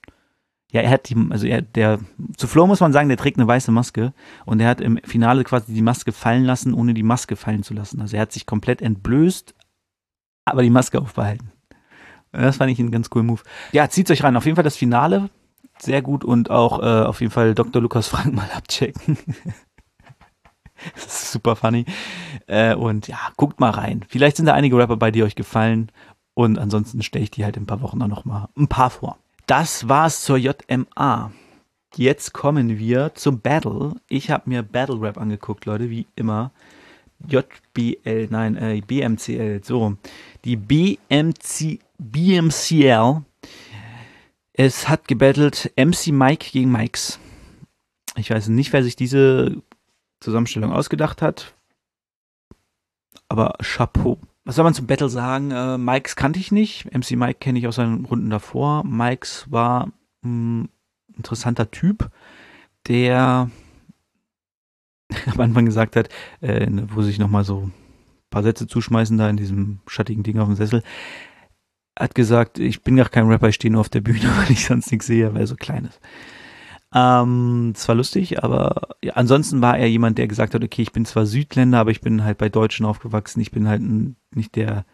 ja, 0.70 0.83
er 0.83 0.90
hat 0.90 1.09
die, 1.09 1.16
also 1.31 1.46
er, 1.46 1.62
der, 1.62 1.98
zu 2.37 2.46
Flo 2.46 2.66
muss 2.66 2.81
man 2.81 2.92
sagen, 2.92 3.09
der 3.09 3.16
trägt 3.16 3.38
eine 3.38 3.46
weiße 3.46 3.72
Maske 3.72 4.12
und 4.44 4.61
er 4.61 4.68
hat 4.68 4.81
im 4.83 4.98
Finale 5.02 5.44
quasi 5.44 5.72
die 5.72 5.83
Maske 5.83 6.12
fallen 6.12 6.44
lassen, 6.44 6.74
ohne 6.74 6.92
die 6.92 7.02
Maske 7.02 7.37
fallen 7.37 7.62
zu 7.62 7.72
lassen. 7.72 8.00
Also 8.02 8.16
er 8.16 8.22
hat 8.22 8.33
sich 8.33 8.44
komplett 8.44 8.83
entblößt, 8.83 9.54
aber 10.44 10.62
die 10.62 10.70
Maske 10.70 11.00
aufbehalten. 11.00 11.52
Das 12.33 12.59
fand 12.59 12.70
ich 12.70 12.78
einen 12.78 12.90
ganz 12.90 13.09
coolen 13.09 13.26
Move. 13.26 13.42
Ja, 13.72 13.88
zieht 13.88 14.11
euch 14.11 14.22
rein. 14.22 14.37
Auf 14.37 14.44
jeden 14.44 14.57
Fall 14.57 14.64
das 14.64 14.76
Finale. 14.76 15.31
Sehr 15.78 16.02
gut 16.02 16.24
und 16.24 16.50
auch 16.50 16.81
äh, 16.81 17.07
auf 17.07 17.20
jeden 17.20 17.33
Fall 17.33 17.54
Dr. 17.54 17.81
Lukas 17.81 18.09
Frank 18.09 18.35
mal 18.35 18.50
abchecken. 18.54 19.16
das 20.94 21.07
ist 21.07 21.33
super 21.33 21.57
funny. 21.57 21.87
Äh, 22.46 22.74
und 22.74 23.09
ja, 23.09 23.18
guckt 23.37 23.59
mal 23.61 23.70
rein. 23.70 24.04
Vielleicht 24.09 24.37
sind 24.37 24.46
da 24.46 24.54
einige 24.54 24.76
Rapper 24.76 24.96
bei, 24.96 25.11
die 25.11 25.22
euch 25.22 25.37
gefallen. 25.37 25.90
Und 26.35 26.59
ansonsten 26.59 27.02
stelle 27.02 27.22
ich 27.22 27.31
die 27.31 27.44
halt 27.44 27.57
in 27.57 27.62
ein 27.62 27.66
paar 27.66 27.81
Wochen 27.81 28.02
auch 28.02 28.09
noch 28.09 28.24
mal 28.24 28.48
ein 28.57 28.68
paar 28.68 28.90
vor. 28.90 29.18
Das 29.48 29.88
war's 29.88 30.24
zur 30.24 30.37
JMA. 30.37 31.32
jetzt 31.96 32.34
kommen 32.34 32.78
wir 32.78 33.14
zum 33.14 33.40
Battle. 33.40 33.94
Ich 34.06 34.30
habe 34.30 34.42
mir 34.50 34.62
Battle 34.62 35.00
Rap 35.00 35.16
angeguckt, 35.16 35.64
Leute, 35.64 35.88
wie 35.88 36.06
immer. 36.16 36.52
JBL, 37.26 38.28
nein, 38.28 38.56
äh, 38.56 38.82
BMCL, 38.87 39.62
so. 39.64 39.96
Die 40.44 40.56
BMC, 40.56 41.78
BMCL. 41.96 43.22
Es 44.52 44.87
hat 44.87 45.08
gebettelt 45.08 45.72
MC 45.76 46.08
Mike 46.08 46.50
gegen 46.52 46.70
Mikes. 46.70 47.18
Ich 48.16 48.28
weiß 48.28 48.48
nicht, 48.48 48.74
wer 48.74 48.82
sich 48.82 48.96
diese 48.96 49.62
Zusammenstellung 50.20 50.74
ausgedacht 50.74 51.22
hat. 51.22 51.54
Aber 53.30 53.54
Chapeau. 53.62 54.18
Was 54.48 54.54
soll 54.54 54.64
man 54.64 54.72
zum 54.72 54.87
Battle 54.87 55.11
sagen? 55.11 55.50
Äh, 55.50 55.76
Mikes 55.76 56.16
kannte 56.16 56.38
ich 56.38 56.50
nicht. 56.50 56.87
MC 56.87 57.16
Mike 57.16 57.38
kenne 57.38 57.58
ich 57.58 57.66
aus 57.66 57.74
seinen 57.74 58.06
Runden 58.06 58.30
davor. 58.30 58.82
Mikes 58.82 59.44
war 59.50 59.92
ein 60.24 60.70
interessanter 61.14 61.70
Typ, 61.70 62.11
der 62.87 63.50
am 65.26 65.40
Anfang 65.40 65.66
gesagt 65.66 65.96
hat, 65.96 66.08
äh, 66.40 66.66
wo 66.94 67.02
sich 67.02 67.18
nochmal 67.18 67.44
so 67.44 67.64
ein 67.64 67.72
paar 68.30 68.42
Sätze 68.42 68.66
zuschmeißen 68.66 69.18
da 69.18 69.28
in 69.28 69.37
diesem 69.37 69.80
schattigen 69.87 70.22
Ding 70.22 70.38
auf 70.38 70.48
dem 70.48 70.56
Sessel, 70.56 70.82
hat 71.98 72.14
gesagt, 72.14 72.58
ich 72.58 72.82
bin 72.82 72.96
gar 72.96 73.11
kein 73.11 73.28
Rapper, 73.28 73.50
ich 73.50 73.56
stehe 73.56 73.70
nur 73.70 73.82
auf 73.82 73.90
der 73.90 74.00
Bühne, 74.00 74.32
weil 74.38 74.50
ich 74.50 74.64
sonst 74.64 74.90
nichts 74.90 75.08
sehe, 75.08 75.34
weil 75.34 75.42
er 75.42 75.46
so 75.46 75.56
klein 75.56 75.84
ist. 75.84 76.00
Ähm, 76.94 77.72
das 77.74 77.87
war 77.88 77.94
lustig, 77.94 78.42
aber 78.42 78.96
ja, 79.03 79.12
ansonsten 79.14 79.61
war 79.61 79.77
er 79.77 79.90
jemand, 79.90 80.18
der 80.18 80.27
gesagt 80.27 80.55
hat, 80.55 80.64
okay, 80.64 80.83
ich 80.83 80.92
bin 80.92 81.05
zwar 81.05 81.27
Südländer, 81.27 81.81
aber 81.81 81.90
ich 81.90 82.01
bin 82.01 82.24
halt 82.24 82.38
bei 82.38 82.48
Deutschen 82.48 82.87
aufgewachsen, 82.87 83.40
ich 83.40 83.51
bin 83.51 83.68
halt 83.68 83.83
nicht 84.35 84.57
der 84.57 84.87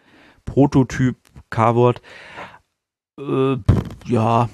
Prototyp 0.45 1.17
K-Wort. 1.51 2.03
Äh, 3.21 3.57
ja, 4.07 4.49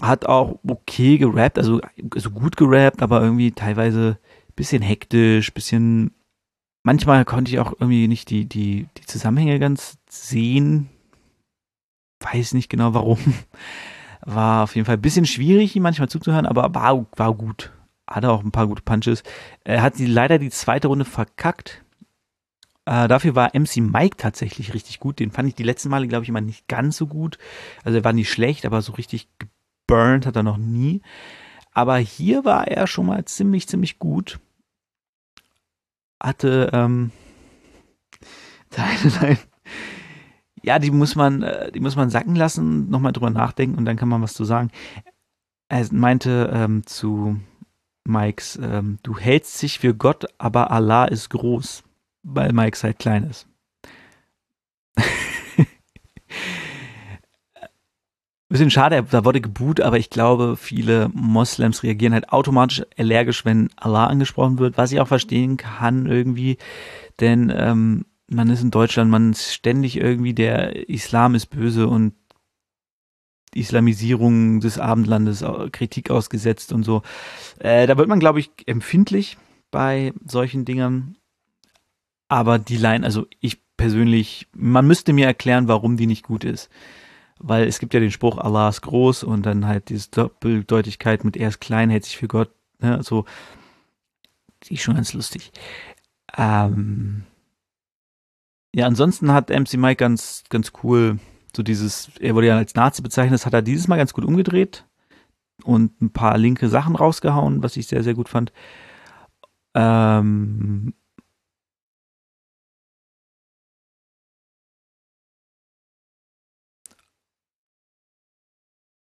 hat 0.00 0.26
auch 0.26 0.58
okay 0.66 1.18
gerappt, 1.18 1.58
also, 1.58 1.80
also 2.14 2.30
gut 2.30 2.56
gerappt, 2.56 3.02
aber 3.02 3.22
irgendwie 3.22 3.52
teilweise 3.52 4.18
bisschen 4.56 4.82
hektisch, 4.82 5.52
bisschen. 5.52 6.14
Manchmal 6.82 7.26
konnte 7.26 7.50
ich 7.50 7.58
auch 7.58 7.72
irgendwie 7.78 8.08
nicht 8.08 8.30
die, 8.30 8.46
die, 8.46 8.88
die 8.96 9.06
Zusammenhänge 9.06 9.58
ganz 9.58 9.98
sehen. 10.08 10.88
Weiß 12.20 12.54
nicht 12.54 12.70
genau 12.70 12.94
warum. 12.94 13.18
War 14.22 14.64
auf 14.64 14.74
jeden 14.74 14.86
Fall 14.86 14.96
ein 14.96 15.02
bisschen 15.02 15.26
schwierig, 15.26 15.74
ihm 15.76 15.82
manchmal 15.82 16.08
zuzuhören, 16.08 16.46
aber 16.46 16.74
war, 16.74 17.06
war 17.16 17.34
gut. 17.34 17.72
Hatte 18.06 18.30
auch 18.30 18.42
ein 18.42 18.50
paar 18.50 18.66
gute 18.66 18.82
Punches. 18.82 19.22
Er 19.64 19.82
hat 19.82 19.98
die, 19.98 20.06
leider 20.06 20.38
die 20.38 20.50
zweite 20.50 20.88
Runde 20.88 21.04
verkackt. 21.04 21.82
Äh, 22.84 23.08
dafür 23.08 23.34
war 23.34 23.52
MC 23.54 23.76
Mike 23.76 24.16
tatsächlich 24.16 24.74
richtig 24.74 25.00
gut. 25.00 25.20
Den 25.20 25.30
fand 25.30 25.48
ich 25.48 25.54
die 25.54 25.62
letzten 25.62 25.90
Male, 25.90 26.08
glaube 26.08 26.24
ich, 26.24 26.28
immer 26.28 26.40
nicht 26.40 26.66
ganz 26.68 26.96
so 26.96 27.06
gut. 27.06 27.38
Also 27.84 27.98
er 27.98 28.04
war 28.04 28.12
nicht 28.12 28.30
schlecht, 28.30 28.66
aber 28.66 28.82
so 28.82 28.92
richtig 28.92 29.28
geburnt 29.38 30.26
hat 30.26 30.36
er 30.36 30.42
noch 30.42 30.58
nie. 30.58 31.02
Aber 31.72 31.96
hier 31.98 32.44
war 32.44 32.66
er 32.68 32.86
schon 32.86 33.06
mal 33.06 33.24
ziemlich, 33.24 33.68
ziemlich 33.68 33.98
gut. 33.98 34.40
Hatte 36.20 36.70
ähm, 36.72 37.12
Teile, 38.70 39.12
nein. 39.20 39.38
Ja, 40.62 40.78
die 40.78 40.90
muss 40.90 41.16
man, 41.16 41.42
äh, 41.42 41.72
die 41.72 41.80
muss 41.80 41.96
man 41.96 42.10
sacken 42.10 42.36
lassen, 42.36 42.90
nochmal 42.90 43.12
drüber 43.12 43.30
nachdenken 43.30 43.78
und 43.78 43.84
dann 43.84 43.96
kann 43.96 44.08
man 44.08 44.22
was 44.22 44.34
zu 44.34 44.44
sagen. 44.44 44.70
Er 45.68 45.86
meinte 45.92 46.50
ähm, 46.52 46.86
zu 46.86 47.40
Mikes, 48.04 48.58
ähm, 48.62 48.98
du 49.02 49.16
hältst 49.16 49.62
dich 49.62 49.78
für 49.78 49.94
Gott, 49.94 50.26
aber 50.38 50.70
Allah 50.70 51.04
ist 51.06 51.30
groß, 51.30 51.84
weil 52.22 52.52
Mike 52.52 52.78
halt 52.82 52.98
klein 52.98 53.24
ist. 53.24 53.46
Bisschen 58.48 58.70
schade, 58.70 59.06
da 59.08 59.24
wurde 59.24 59.40
geboot, 59.40 59.80
aber 59.80 59.96
ich 59.96 60.10
glaube, 60.10 60.56
viele 60.56 61.08
Moslems 61.14 61.84
reagieren 61.84 62.14
halt 62.14 62.32
automatisch 62.32 62.82
allergisch, 62.98 63.44
wenn 63.44 63.70
Allah 63.76 64.06
angesprochen 64.06 64.58
wird, 64.58 64.76
was 64.76 64.90
ich 64.90 64.98
auch 65.00 65.06
verstehen 65.06 65.56
kann 65.56 66.06
irgendwie, 66.06 66.58
denn 67.20 67.52
ähm, 67.54 68.06
man 68.30 68.48
ist 68.50 68.62
in 68.62 68.70
Deutschland, 68.70 69.10
man 69.10 69.32
ist 69.32 69.52
ständig 69.52 69.96
irgendwie, 69.96 70.34
der 70.34 70.88
Islam 70.88 71.34
ist 71.34 71.46
böse 71.46 71.86
und 71.86 72.14
Islamisierung 73.52 74.60
des 74.60 74.78
Abendlandes 74.78 75.44
Kritik 75.72 76.10
ausgesetzt 76.10 76.72
und 76.72 76.84
so. 76.84 77.02
Äh, 77.58 77.86
da 77.86 77.98
wird 77.98 78.08
man, 78.08 78.20
glaube 78.20 78.38
ich, 78.40 78.50
empfindlich 78.66 79.36
bei 79.70 80.12
solchen 80.24 80.64
Dingern. 80.64 81.16
Aber 82.28 82.60
die 82.60 82.76
Line, 82.76 83.04
also 83.04 83.26
ich 83.40 83.58
persönlich, 83.76 84.46
man 84.52 84.86
müsste 84.86 85.12
mir 85.12 85.26
erklären, 85.26 85.66
warum 85.66 85.96
die 85.96 86.06
nicht 86.06 86.24
gut 86.24 86.44
ist 86.44 86.70
weil 87.40 87.66
es 87.66 87.78
gibt 87.78 87.94
ja 87.94 88.00
den 88.00 88.10
Spruch, 88.10 88.38
Allah 88.38 88.68
ist 88.68 88.82
groß 88.82 89.24
und 89.24 89.44
dann 89.44 89.66
halt 89.66 89.88
diese 89.88 90.10
Doppeldeutigkeit 90.10 91.24
mit 91.24 91.36
er 91.36 91.48
ist 91.48 91.60
klein, 91.60 91.90
hält 91.90 92.04
sich 92.04 92.18
für 92.18 92.28
Gott, 92.28 92.50
ne, 92.78 93.02
so, 93.02 93.24
die 94.64 94.74
ist 94.74 94.82
schon 94.82 94.94
ganz 94.94 95.14
lustig. 95.14 95.50
Ähm, 96.36 97.24
ja, 98.74 98.86
ansonsten 98.86 99.32
hat 99.32 99.50
MC 99.50 99.74
Mike 99.74 99.96
ganz, 99.96 100.44
ganz 100.48 100.72
cool 100.82 101.18
so 101.56 101.62
dieses, 101.62 102.10
er 102.20 102.34
wurde 102.34 102.48
ja 102.48 102.56
als 102.56 102.74
Nazi 102.74 103.02
bezeichnet, 103.02 103.34
das 103.34 103.46
hat 103.46 103.54
er 103.54 103.62
dieses 103.62 103.88
Mal 103.88 103.96
ganz 103.96 104.12
gut 104.12 104.24
umgedreht 104.24 104.86
und 105.64 106.00
ein 106.00 106.12
paar 106.12 106.38
linke 106.38 106.68
Sachen 106.68 106.96
rausgehauen, 106.96 107.62
was 107.62 107.76
ich 107.76 107.86
sehr, 107.88 108.02
sehr 108.04 108.14
gut 108.14 108.28
fand. 108.28 108.52
Ähm, 109.74 110.94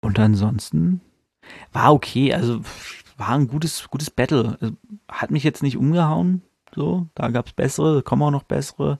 Und 0.03 0.19
ansonsten 0.19 1.01
war 1.71 1.93
okay, 1.93 2.33
also 2.33 2.61
war 3.17 3.29
ein 3.29 3.47
gutes, 3.47 3.89
gutes 3.89 4.11
Battle. 4.11 4.57
Also, 4.59 4.75
hat 5.07 5.31
mich 5.31 5.43
jetzt 5.43 5.63
nicht 5.63 5.77
umgehauen, 5.77 6.41
so, 6.75 7.07
da 7.15 7.29
gab 7.29 7.47
es 7.47 7.53
bessere, 7.53 8.03
kommen 8.03 8.23
auch 8.23 8.31
noch 8.31 8.43
bessere. 8.43 8.99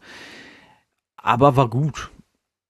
Aber 1.17 1.55
war 1.55 1.69
gut. 1.69 2.11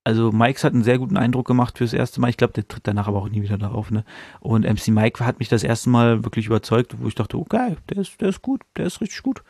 Also 0.04 0.32
Mike 0.32 0.62
hat 0.62 0.74
einen 0.74 0.84
sehr 0.84 0.98
guten 0.98 1.16
Eindruck 1.16 1.46
gemacht 1.46 1.78
fürs 1.78 1.94
erste 1.94 2.20
Mal. 2.20 2.28
Ich 2.28 2.36
glaube, 2.36 2.52
der 2.52 2.68
tritt 2.68 2.86
danach 2.86 3.08
aber 3.08 3.18
auch 3.18 3.28
nie 3.30 3.42
wieder 3.42 3.56
darauf. 3.56 3.90
Ne? 3.90 4.04
Und 4.40 4.64
MC 4.64 4.88
Mike 4.88 5.24
hat 5.24 5.38
mich 5.38 5.48
das 5.48 5.64
erste 5.64 5.88
Mal 5.88 6.24
wirklich 6.24 6.46
überzeugt, 6.46 6.94
wo 7.00 7.08
ich 7.08 7.14
dachte, 7.14 7.38
okay, 7.38 7.76
der 7.88 7.98
ist, 7.98 8.20
der 8.20 8.28
ist 8.28 8.42
gut, 8.42 8.60
der 8.76 8.84
ist 8.84 9.00
richtig 9.00 9.22
gut. 9.22 9.42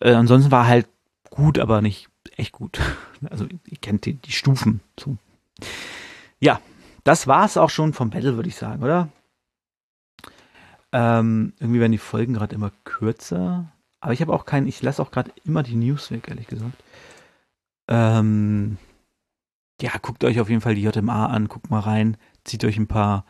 Äh, 0.00 0.12
ansonsten 0.12 0.50
war 0.50 0.66
halt 0.66 0.88
gut, 1.30 1.60
aber 1.60 1.82
nicht 1.82 2.08
echt 2.36 2.52
gut. 2.52 2.80
Also 3.28 3.44
ihr 3.44 3.76
kennt 3.76 4.06
die, 4.06 4.14
die 4.14 4.32
Stufen. 4.32 4.80
So. 4.98 5.18
Ja, 6.38 6.58
das 7.04 7.26
war 7.26 7.44
es 7.44 7.58
auch 7.58 7.68
schon 7.68 7.92
vom 7.92 8.08
Battle, 8.08 8.36
würde 8.36 8.48
ich 8.48 8.56
sagen, 8.56 8.82
oder? 8.82 9.10
Ähm, 10.90 11.52
irgendwie 11.60 11.80
werden 11.80 11.92
die 11.92 11.98
Folgen 11.98 12.32
gerade 12.32 12.54
immer 12.54 12.72
kürzer. 12.84 13.70
Aber 14.00 14.12
ich 14.12 14.20
habe 14.20 14.32
auch 14.32 14.44
keinen, 14.44 14.66
ich 14.66 14.82
lasse 14.82 15.02
auch 15.02 15.10
gerade 15.10 15.30
immer 15.44 15.62
die 15.62 15.76
News 15.76 16.10
weg, 16.10 16.28
ehrlich 16.28 16.46
gesagt. 16.46 16.82
Ähm, 17.88 18.78
ja, 19.80 19.90
guckt 20.00 20.24
euch 20.24 20.40
auf 20.40 20.48
jeden 20.48 20.60
Fall 20.60 20.74
die 20.74 20.82
JMA 20.82 21.26
an, 21.26 21.48
guckt 21.48 21.70
mal 21.70 21.80
rein, 21.80 22.16
zieht 22.44 22.64
euch 22.64 22.78
ein 22.78 22.86
paar. 22.86 23.24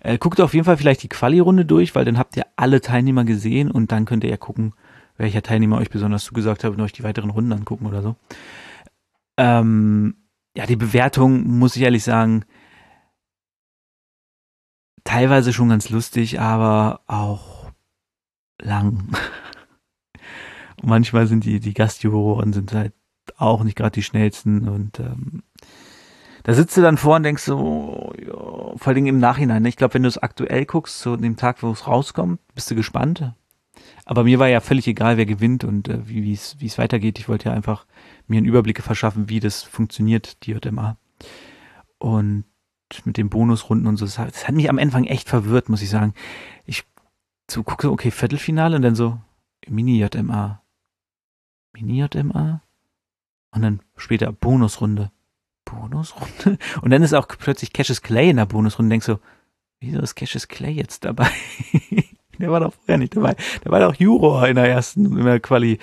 Äh, 0.00 0.18
guckt 0.18 0.40
auf 0.40 0.54
jeden 0.54 0.64
Fall 0.64 0.76
vielleicht 0.76 1.02
die 1.02 1.08
Quali-Runde 1.08 1.64
durch, 1.64 1.94
weil 1.94 2.04
dann 2.04 2.18
habt 2.18 2.36
ihr 2.36 2.46
alle 2.56 2.80
Teilnehmer 2.80 3.24
gesehen 3.24 3.70
und 3.70 3.90
dann 3.90 4.04
könnt 4.04 4.22
ihr 4.22 4.30
ja 4.30 4.36
gucken, 4.36 4.74
welcher 5.16 5.42
Teilnehmer 5.42 5.78
euch 5.78 5.90
besonders 5.90 6.24
zugesagt 6.24 6.64
hat 6.64 6.72
und 6.72 6.80
euch 6.80 6.92
die 6.92 7.04
weiteren 7.04 7.30
Runden 7.30 7.52
angucken 7.52 7.86
oder 7.86 8.02
so. 8.02 8.16
Ähm, 9.36 10.16
ja, 10.56 10.66
die 10.66 10.76
Bewertung, 10.76 11.44
muss 11.58 11.76
ich 11.76 11.82
ehrlich 11.82 12.04
sagen, 12.04 12.44
teilweise 15.04 15.52
schon 15.52 15.68
ganz 15.68 15.90
lustig, 15.90 16.40
aber 16.40 17.00
auch 17.06 17.70
lang. 18.60 19.08
Manchmal 20.84 21.26
sind 21.26 21.44
die, 21.44 21.60
die 21.60 21.74
Gastjuroren 21.74 22.52
sind 22.52 22.72
halt 22.72 22.92
auch 23.36 23.64
nicht 23.64 23.76
gerade 23.76 23.92
die 23.92 24.02
schnellsten 24.02 24.68
und 24.68 25.00
ähm, 25.00 25.42
da 26.42 26.52
sitzt 26.52 26.76
du 26.76 26.82
dann 26.82 26.98
vor 26.98 27.16
und 27.16 27.22
denkst 27.22 27.42
so, 27.42 28.12
ja, 28.20 28.34
vor 28.76 28.92
allem 28.92 29.06
im 29.06 29.18
Nachhinein. 29.18 29.62
Ne? 29.62 29.70
Ich 29.70 29.76
glaube, 29.76 29.94
wenn 29.94 30.02
du 30.02 30.08
es 30.08 30.18
aktuell 30.18 30.66
guckst, 30.66 31.00
so 31.00 31.16
dem 31.16 31.36
Tag, 31.36 31.62
wo 31.62 31.70
es 31.70 31.86
rauskommt, 31.86 32.38
bist 32.54 32.70
du 32.70 32.74
gespannt. 32.74 33.32
Aber 34.04 34.24
mir 34.24 34.38
war 34.38 34.48
ja 34.48 34.60
völlig 34.60 34.86
egal, 34.86 35.16
wer 35.16 35.26
gewinnt 35.26 35.64
und 35.64 35.88
äh, 35.88 36.06
wie 36.06 36.32
es 36.32 36.56
wie 36.60 36.66
es 36.66 36.76
weitergeht. 36.76 37.18
Ich 37.18 37.28
wollte 37.28 37.48
ja 37.48 37.54
einfach 37.54 37.86
mir 38.26 38.36
einen 38.36 38.46
Überblick 38.46 38.82
verschaffen, 38.82 39.30
wie 39.30 39.40
das 39.40 39.62
funktioniert, 39.62 40.44
die 40.44 40.52
JMA. 40.52 40.98
Und 41.98 42.44
mit 43.04 43.16
den 43.16 43.30
Bonusrunden 43.30 43.86
und 43.86 43.96
so. 43.96 44.04
Das 44.04 44.18
hat, 44.18 44.34
das 44.34 44.46
hat 44.46 44.54
mich 44.54 44.68
am 44.68 44.78
Anfang 44.78 45.04
echt 45.04 45.28
verwirrt, 45.28 45.68
muss 45.68 45.82
ich 45.82 45.90
sagen. 45.90 46.14
Ich 46.66 46.84
so 47.50 47.62
gucke, 47.62 47.90
okay, 47.90 48.10
Viertelfinale 48.10 48.76
und 48.76 48.82
dann 48.82 48.94
so 48.94 49.18
Mini-JMA. 49.66 50.60
Mini-JMA? 51.74 52.62
Und 53.50 53.62
dann 53.62 53.80
später 53.96 54.32
Bonusrunde. 54.32 55.10
Bonusrunde? 55.64 56.58
Und 56.82 56.90
dann 56.90 57.02
ist 57.02 57.12
auch 57.14 57.28
plötzlich 57.28 57.72
Cassius 57.72 58.02
Clay 58.02 58.30
in 58.30 58.36
der 58.36 58.46
Bonusrunde. 58.46 58.86
Und 58.86 58.90
denkst 58.90 59.06
so, 59.06 59.18
wieso 59.80 60.00
ist 60.00 60.14
Cassius 60.14 60.48
Clay 60.48 60.72
jetzt 60.72 61.04
dabei? 61.04 61.28
Der 62.40 62.50
war 62.50 62.58
doch 62.58 62.74
vorher 62.74 62.98
nicht 62.98 63.14
dabei. 63.16 63.36
Der 63.64 63.70
war 63.70 63.78
doch 63.78 63.94
Juror 63.94 64.48
in 64.48 64.56
der 64.56 64.68
ersten 64.68 65.16
in 65.16 65.24
der 65.24 65.38
Quali. 65.38 65.78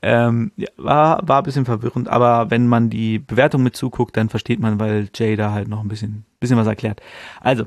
Ähm, 0.00 0.52
ja, 0.54 0.68
war, 0.76 1.26
war 1.26 1.38
ein 1.38 1.42
bisschen 1.42 1.64
verwirrend, 1.64 2.06
aber 2.08 2.52
wenn 2.52 2.68
man 2.68 2.88
die 2.88 3.18
Bewertung 3.18 3.64
mit 3.64 3.74
zuguckt, 3.74 4.16
dann 4.16 4.28
versteht 4.28 4.60
man, 4.60 4.78
weil 4.78 5.08
Jay 5.12 5.34
da 5.34 5.50
halt 5.50 5.66
noch 5.66 5.80
ein 5.80 5.88
bisschen, 5.88 6.24
bisschen 6.38 6.56
was 6.56 6.68
erklärt. 6.68 7.00
Also, 7.40 7.66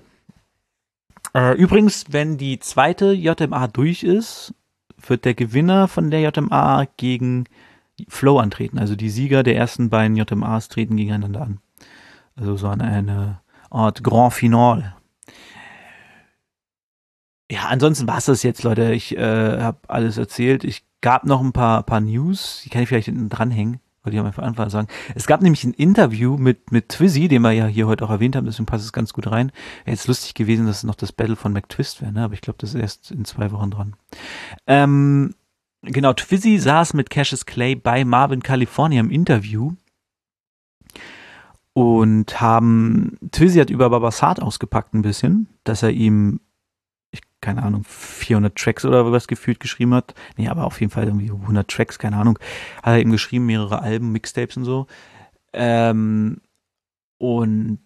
Äh, 1.33 1.55
übrigens, 1.57 2.05
wenn 2.09 2.37
die 2.37 2.59
zweite 2.59 3.11
JMA 3.11 3.67
durch 3.67 4.03
ist, 4.03 4.53
wird 5.07 5.25
der 5.25 5.33
Gewinner 5.33 5.87
von 5.87 6.11
der 6.11 6.21
JMA 6.21 6.87
gegen 6.97 7.45
Flow 8.07 8.39
antreten. 8.39 8.79
Also 8.79 8.95
die 8.95 9.09
Sieger 9.09 9.43
der 9.43 9.55
ersten 9.55 9.89
beiden 9.89 10.15
JMAs 10.15 10.69
treten 10.69 10.97
gegeneinander 10.97 11.41
an. 11.41 11.59
Also 12.35 12.57
so 12.57 12.67
eine, 12.67 12.85
eine 12.85 13.41
Art 13.69 14.03
Grand 14.03 14.33
Final. 14.33 14.95
Ja, 17.51 17.65
ansonsten 17.67 18.07
war 18.07 18.17
es 18.17 18.25
das 18.25 18.43
jetzt, 18.43 18.63
Leute. 18.63 18.93
Ich 18.93 19.17
äh, 19.17 19.61
habe 19.61 19.79
alles 19.87 20.17
erzählt. 20.17 20.63
Ich 20.63 20.85
gab 21.01 21.25
noch 21.25 21.41
ein 21.41 21.51
paar, 21.51 21.83
paar 21.83 21.99
News, 21.99 22.61
die 22.63 22.69
kann 22.69 22.81
ich 22.81 22.89
vielleicht 22.89 23.05
hinten 23.05 23.29
dranhängen. 23.29 23.79
Wollte 24.03 24.17
ich 24.17 24.19
am 24.19 24.43
Anfang 24.43 24.69
sagen. 24.69 24.87
Es 25.13 25.27
gab 25.27 25.41
nämlich 25.43 25.63
ein 25.63 25.73
Interview 25.73 26.35
mit, 26.35 26.71
mit 26.71 26.89
Twizzy, 26.89 27.27
den 27.27 27.43
wir 27.43 27.51
ja 27.51 27.67
hier 27.67 27.85
heute 27.85 28.03
auch 28.05 28.09
erwähnt 28.09 28.35
haben, 28.35 28.45
deswegen 28.45 28.65
passt 28.65 28.83
es 28.83 28.93
ganz 28.93 29.13
gut 29.13 29.27
rein. 29.29 29.51
Wäre 29.85 29.95
jetzt 29.95 30.07
lustig 30.07 30.33
gewesen, 30.33 30.65
dass 30.65 30.77
es 30.77 30.83
noch 30.83 30.95
das 30.95 31.11
Battle 31.11 31.35
von 31.35 31.53
McTwist 31.53 32.01
wäre, 32.01 32.11
ne? 32.11 32.23
aber 32.23 32.33
ich 32.33 32.41
glaube, 32.41 32.57
das 32.59 32.73
ist 32.73 32.81
erst 32.81 33.11
in 33.11 33.25
zwei 33.25 33.51
Wochen 33.51 33.69
dran. 33.69 33.95
Ähm, 34.65 35.35
genau, 35.83 36.13
Twizzy 36.13 36.57
saß 36.57 36.95
mit 36.95 37.11
Cassius 37.11 37.45
Clay 37.45 37.75
bei 37.75 38.03
Marvin 38.03 38.41
California 38.41 38.99
im 38.99 39.11
Interview 39.11 39.73
und 41.73 42.41
haben, 42.41 43.17
Twizzy 43.31 43.59
hat 43.59 43.69
über 43.69 43.89
Babasat 43.91 44.41
ausgepackt 44.41 44.95
ein 44.95 45.03
bisschen, 45.03 45.47
dass 45.63 45.83
er 45.83 45.91
ihm 45.91 46.39
keine 47.41 47.63
Ahnung, 47.63 47.83
400 47.83 48.55
Tracks 48.55 48.85
oder 48.85 49.11
was 49.11 49.27
gefühlt 49.27 49.59
geschrieben 49.59 49.93
hat. 49.93 50.13
Nee, 50.37 50.47
aber 50.47 50.65
auf 50.65 50.79
jeden 50.79 50.91
Fall 50.91 51.05
irgendwie 51.05 51.31
100 51.31 51.67
Tracks, 51.67 51.99
keine 51.99 52.17
Ahnung. 52.17 52.39
Hat 52.77 52.93
er 52.93 52.99
eben 52.99 53.11
geschrieben, 53.11 53.45
mehrere 53.47 53.81
Alben, 53.81 54.11
Mixtapes 54.11 54.57
und 54.57 54.65
so. 54.65 54.87
Ähm, 55.53 56.41
und 57.17 57.79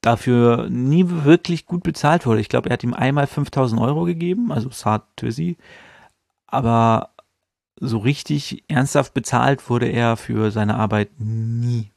dafür 0.00 0.68
nie 0.70 1.04
wirklich 1.08 1.66
gut 1.66 1.82
bezahlt 1.82 2.26
wurde. 2.26 2.40
Ich 2.40 2.48
glaube, 2.48 2.70
er 2.70 2.74
hat 2.74 2.84
ihm 2.84 2.94
einmal 2.94 3.26
5000 3.26 3.80
Euro 3.80 4.04
gegeben, 4.04 4.52
also 4.52 4.70
Saad 4.70 5.02
Twizy. 5.16 5.56
Aber 6.46 7.10
so 7.78 7.98
richtig 7.98 8.64
ernsthaft 8.68 9.14
bezahlt 9.14 9.68
wurde 9.68 9.86
er 9.86 10.16
für 10.16 10.50
seine 10.50 10.76
Arbeit 10.76 11.10
nie. 11.18 11.90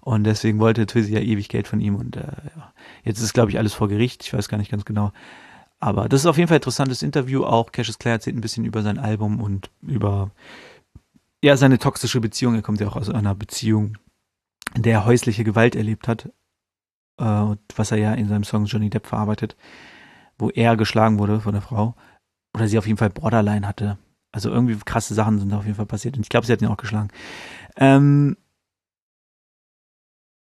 Und 0.00 0.24
deswegen 0.24 0.58
wollte 0.58 0.84
Twizzy 0.84 1.12
ja 1.12 1.20
ewig 1.20 1.48
Geld 1.48 1.68
von 1.68 1.80
ihm. 1.80 1.94
Und 1.94 2.16
äh, 2.16 2.22
ja. 2.56 2.72
jetzt 3.04 3.20
ist, 3.20 3.34
glaube 3.34 3.50
ich, 3.50 3.58
alles 3.58 3.72
vor 3.72 3.88
Gericht. 3.88 4.24
Ich 4.24 4.34
weiß 4.34 4.48
gar 4.48 4.58
nicht 4.58 4.70
ganz 4.70 4.84
genau. 4.84 5.12
Aber 5.82 6.08
das 6.08 6.20
ist 6.20 6.26
auf 6.26 6.38
jeden 6.38 6.46
Fall 6.46 6.58
ein 6.58 6.60
interessantes 6.60 7.02
Interview. 7.02 7.42
Auch 7.42 7.72
Cassius 7.72 7.98
Clay 7.98 8.12
erzählt 8.12 8.36
ein 8.36 8.40
bisschen 8.40 8.64
über 8.64 8.82
sein 8.82 8.98
Album 8.98 9.40
und 9.40 9.68
über 9.82 10.30
ja, 11.42 11.56
seine 11.56 11.78
toxische 11.80 12.20
Beziehung. 12.20 12.54
Er 12.54 12.62
kommt 12.62 12.80
ja 12.80 12.86
auch 12.86 12.94
aus 12.94 13.10
einer 13.10 13.34
Beziehung, 13.34 13.98
in 14.76 14.82
der 14.82 14.92
er 14.92 15.04
häusliche 15.06 15.42
Gewalt 15.42 15.74
erlebt 15.74 16.06
hat. 16.06 16.30
Äh, 17.18 17.56
was 17.74 17.90
er 17.90 17.98
ja 17.98 18.14
in 18.14 18.28
seinem 18.28 18.44
Song 18.44 18.66
Johnny 18.66 18.90
Depp 18.90 19.08
verarbeitet, 19.08 19.56
wo 20.38 20.50
er 20.50 20.76
geschlagen 20.76 21.18
wurde 21.18 21.40
von 21.40 21.52
der 21.52 21.62
Frau. 21.62 21.96
Oder 22.54 22.68
sie 22.68 22.78
auf 22.78 22.86
jeden 22.86 22.98
Fall 22.98 23.10
Borderline 23.10 23.66
hatte. 23.66 23.98
Also 24.30 24.50
irgendwie 24.50 24.76
krasse 24.76 25.14
Sachen 25.14 25.40
sind 25.40 25.50
da 25.50 25.58
auf 25.58 25.64
jeden 25.64 25.76
Fall 25.76 25.86
passiert. 25.86 26.16
Und 26.16 26.22
ich 26.22 26.28
glaube, 26.28 26.46
sie 26.46 26.52
hat 26.52 26.62
ihn 26.62 26.68
auch 26.68 26.76
geschlagen. 26.76 27.08
Ähm, 27.76 28.36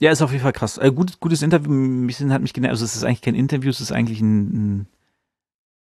ja, 0.01 0.11
ist 0.11 0.21
auf 0.21 0.33
jeden 0.33 0.43
Fall 0.43 0.53
krass. 0.53 0.79
Äh, 0.79 0.91
gut, 0.91 1.21
gutes 1.21 1.43
Interview. 1.43 1.71
Ein 1.71 2.09
bisschen 2.09 2.33
hat 2.33 2.43
mich 2.43 2.55
genervt. 2.55 2.73
Also 2.73 2.85
es 2.85 2.97
ist 2.97 3.05
eigentlich 3.05 3.23
kein 3.23 3.37
Interview, 3.37 3.71
es 3.71 3.81
ist 3.81 3.93
eigentlich 3.93 4.21
ein, 4.21 4.81
ein 4.81 4.87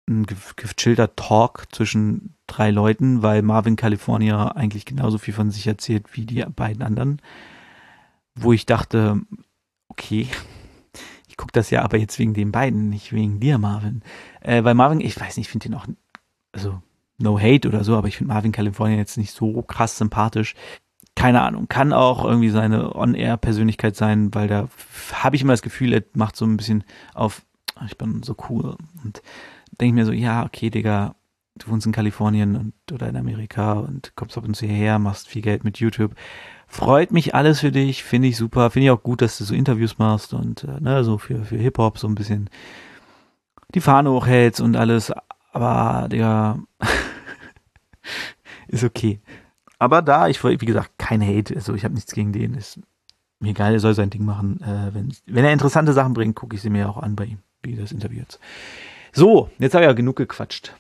ein 0.09 0.27
gechillter 0.27 1.17
Talk 1.17 1.67
zwischen 1.73 2.35
drei 2.47 2.71
Leuten, 2.71 3.23
weil 3.23 3.43
Marvin 3.43 3.77
California 3.77 4.49
eigentlich 4.49 4.85
genauso 4.85 5.19
viel 5.19 5.35
von 5.35 5.51
sich 5.51 5.67
erzählt 5.67 6.15
wie 6.17 6.27
die 6.27 6.45
beiden 6.45 6.83
anderen. 6.83 7.23
Wo 8.35 8.53
ich 8.53 8.67
dachte, 8.67 9.21
okay, 9.89 10.29
ich 11.29 11.37
gucke 11.37 11.53
das 11.53 11.71
ja 11.71 11.83
aber 11.83 11.99
jetzt 11.99 12.19
wegen 12.19 12.35
den 12.35 12.53
beiden, 12.53 12.91
nicht 12.91 13.13
wegen 13.13 13.41
dir, 13.41 13.59
Marvin. 13.59 14.03
Äh, 14.41 14.65
weil 14.65 14.75
Marvin, 14.75 15.01
ich 15.01 15.19
weiß 15.19 15.37
nicht, 15.37 15.47
ich 15.47 15.51
finde 15.51 15.69
ihn 15.69 15.75
auch, 15.75 15.87
also 16.53 16.83
no 17.19 17.39
hate 17.39 17.69
oder 17.69 17.85
so, 17.85 17.97
aber 17.97 18.09
ich 18.09 18.17
finde 18.17 18.33
Marvin 18.33 18.53
California 18.53 18.99
jetzt 18.99 19.17
nicht 19.17 19.33
so 19.33 19.63
krass 19.63 19.97
sympathisch. 19.97 20.55
Keine 21.15 21.43
Ahnung, 21.43 21.69
kann 21.69 21.93
auch 21.93 22.25
irgendwie 22.25 22.51
seine 22.51 22.95
On-Air-Persönlichkeit 22.95 23.95
sein, 23.95 24.35
weil 24.35 24.49
da 24.49 24.69
habe 25.13 25.37
ich 25.37 25.43
immer 25.43 25.53
das 25.53 25.63
Gefühl, 25.63 25.93
er 25.93 26.03
macht 26.13 26.37
so 26.37 26.45
ein 26.45 26.57
bisschen 26.57 26.83
auf, 27.15 27.43
ich 27.87 27.97
bin 27.97 28.23
so 28.25 28.37
cool 28.49 28.77
und 29.05 29.23
denke 29.81 29.87
ich 29.87 29.93
mir 29.93 30.07
so, 30.07 30.13
ja, 30.13 30.45
okay, 30.45 30.71
Digga, 30.71 31.15
du 31.57 31.69
wohnst 31.69 31.87
in 31.87 31.93
Kalifornien 31.93 32.57
und, 32.57 32.93
oder 32.93 33.09
in 33.09 33.17
Amerika 33.17 33.75
und 33.75 34.13
kommst 34.17 34.37
ab 34.37 34.45
und 34.45 34.55
zu 34.55 34.67
hierher, 34.67 34.99
machst 34.99 35.29
viel 35.29 35.43
Geld 35.43 35.65
mit 35.65 35.79
YouTube. 35.79 36.15
Freut 36.67 37.13
mich 37.13 37.35
alles 37.35 37.61
für 37.61 37.71
dich, 37.71 38.03
finde 38.03 38.29
ich 38.29 38.37
super. 38.37 38.71
Finde 38.71 38.87
ich 38.87 38.91
auch 38.91 39.03
gut, 39.03 39.23
dass 39.23 39.39
du 39.39 39.45
so 39.45 39.55
Interviews 39.55 39.99
machst 39.99 40.35
und 40.35 40.65
äh, 40.65 40.81
ne, 40.81 41.05
so 41.05 41.19
für, 41.19 41.45
für 41.45 41.57
Hip-Hop 41.57 41.99
so 41.99 42.09
ein 42.09 42.15
bisschen 42.15 42.51
die 43.75 43.81
Fahne 43.81 44.11
hochhältst 44.11 44.61
und 44.61 44.77
alles. 44.77 45.13
Aber, 45.53 46.09
Digga, 46.09 46.59
ist 48.69 48.85
okay. 48.85 49.21
Aber 49.79 50.03
da, 50.03 50.29
ich 50.29 50.43
wie 50.43 50.57
gesagt, 50.57 50.93
kein 50.99 51.23
Hate, 51.23 51.55
also 51.55 51.75
ich 51.75 51.85
habe 51.85 51.95
nichts 51.95 52.13
gegen 52.13 52.33
den. 52.33 52.55
Ist 52.55 52.81
mir 53.39 53.51
egal, 53.51 53.75
er 53.75 53.81
soll 53.81 53.95
sein 53.95 54.11
Ding 54.11 54.25
machen. 54.25 54.61
Äh, 54.63 54.95
wenn, 54.95 55.15
wenn 55.27 55.45
er 55.45 55.53
interessante 55.53 55.93
Sachen 55.93 56.15
bringt, 56.15 56.35
gucke 56.35 56.57
ich 56.57 56.63
sie 56.63 56.71
mir 56.71 56.89
auch 56.89 56.97
an 56.97 57.15
bei 57.15 57.27
ihm, 57.27 57.39
wie 57.63 57.77
das 57.77 57.93
Interview 57.93 58.21
jetzt. 58.21 58.41
So, 59.17 59.49
jetzt 59.61 59.75
habe 59.75 59.85
ich 59.85 59.89
ja 59.89 59.93
genug 59.93 60.17
gequatscht. 60.17 60.75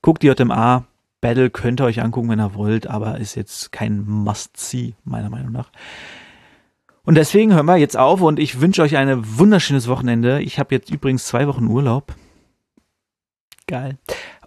Guckt 0.00 0.22
die 0.22 0.28
JMA. 0.28 0.84
Battle 1.20 1.50
könnt 1.50 1.80
ihr 1.80 1.84
euch 1.84 2.00
angucken, 2.02 2.30
wenn 2.30 2.40
ihr 2.40 2.54
wollt, 2.54 2.86
aber 2.86 3.18
ist 3.18 3.34
jetzt 3.34 3.72
kein 3.72 4.06
Must-See, 4.06 4.94
meiner 5.04 5.28
Meinung 5.28 5.52
nach. 5.52 5.70
Und 7.04 7.16
deswegen 7.16 7.52
hören 7.52 7.66
wir 7.66 7.76
jetzt 7.76 7.96
auf 7.96 8.22
und 8.22 8.38
ich 8.38 8.60
wünsche 8.60 8.82
euch 8.82 8.96
ein 8.96 9.38
wunderschönes 9.38 9.86
Wochenende. 9.86 10.40
Ich 10.40 10.58
habe 10.58 10.74
jetzt 10.74 10.90
übrigens 10.90 11.26
zwei 11.26 11.46
Wochen 11.46 11.66
Urlaub. 11.66 12.14
Geil. 13.66 13.98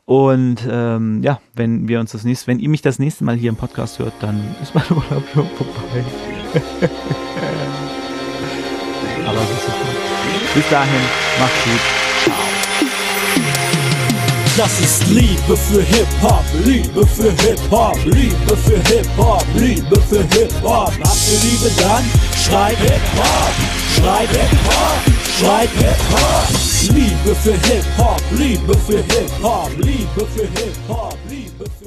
Und 0.05 0.67
ähm, 0.69 1.21
ja, 1.21 1.39
wenn 1.53 1.87
wir 1.87 1.99
uns 1.99 2.13
das 2.13 2.23
nächste, 2.23 2.47
wenn 2.47 2.59
ihr 2.59 2.69
mich 2.69 2.81
das 2.81 2.97
nächste 2.97 3.23
Mal 3.23 3.35
hier 3.35 3.49
im 3.49 3.55
Podcast 3.55 3.99
hört, 3.99 4.13
dann 4.19 4.55
ist 4.61 4.73
mein 4.73 4.85
Urlaub 4.89 5.23
schon 5.31 5.47
vorbei. 5.49 6.03
Aber 9.27 9.37
das 9.37 9.51
ist 9.51 9.67
okay. 9.67 10.55
Bis 10.55 10.69
dahin, 10.69 11.01
macht's 11.39 11.63
gut. 11.65 12.08
Das 14.59 14.77
ist 14.81 15.07
Liebe 15.07 15.55
für 15.55 15.81
Hip-Hop, 15.81 16.43
Liebe 16.65 17.07
für 17.07 17.31
Hip-Hop, 17.31 17.95
Liebe 18.03 18.57
für 18.57 18.77
Hip-Hop, 18.93 19.45
Liebe 19.55 20.01
für 20.01 20.19
Hip-Hop. 20.37 20.91
Habt 21.01 21.31
ihr 21.31 21.39
Liebe 21.49 21.71
dann? 21.81 22.03
Schreit 22.35 22.77
Hip-Hop, 22.79 23.53
schreit 23.95 24.29
Hip-Hop, 24.29 24.99
schreit 25.39 25.69
Hip-Hop. 25.69 26.93
Liebe 26.93 27.35
für 27.35 27.53
Hip-Hop, 27.53 28.21
Liebe 28.31 28.77
für 28.79 28.97
Hip-Hop, 28.97 29.71
Liebe 29.77 30.27
für 30.35 30.41
Hip-Hop, 30.41 31.17
Liebe. 31.29 31.78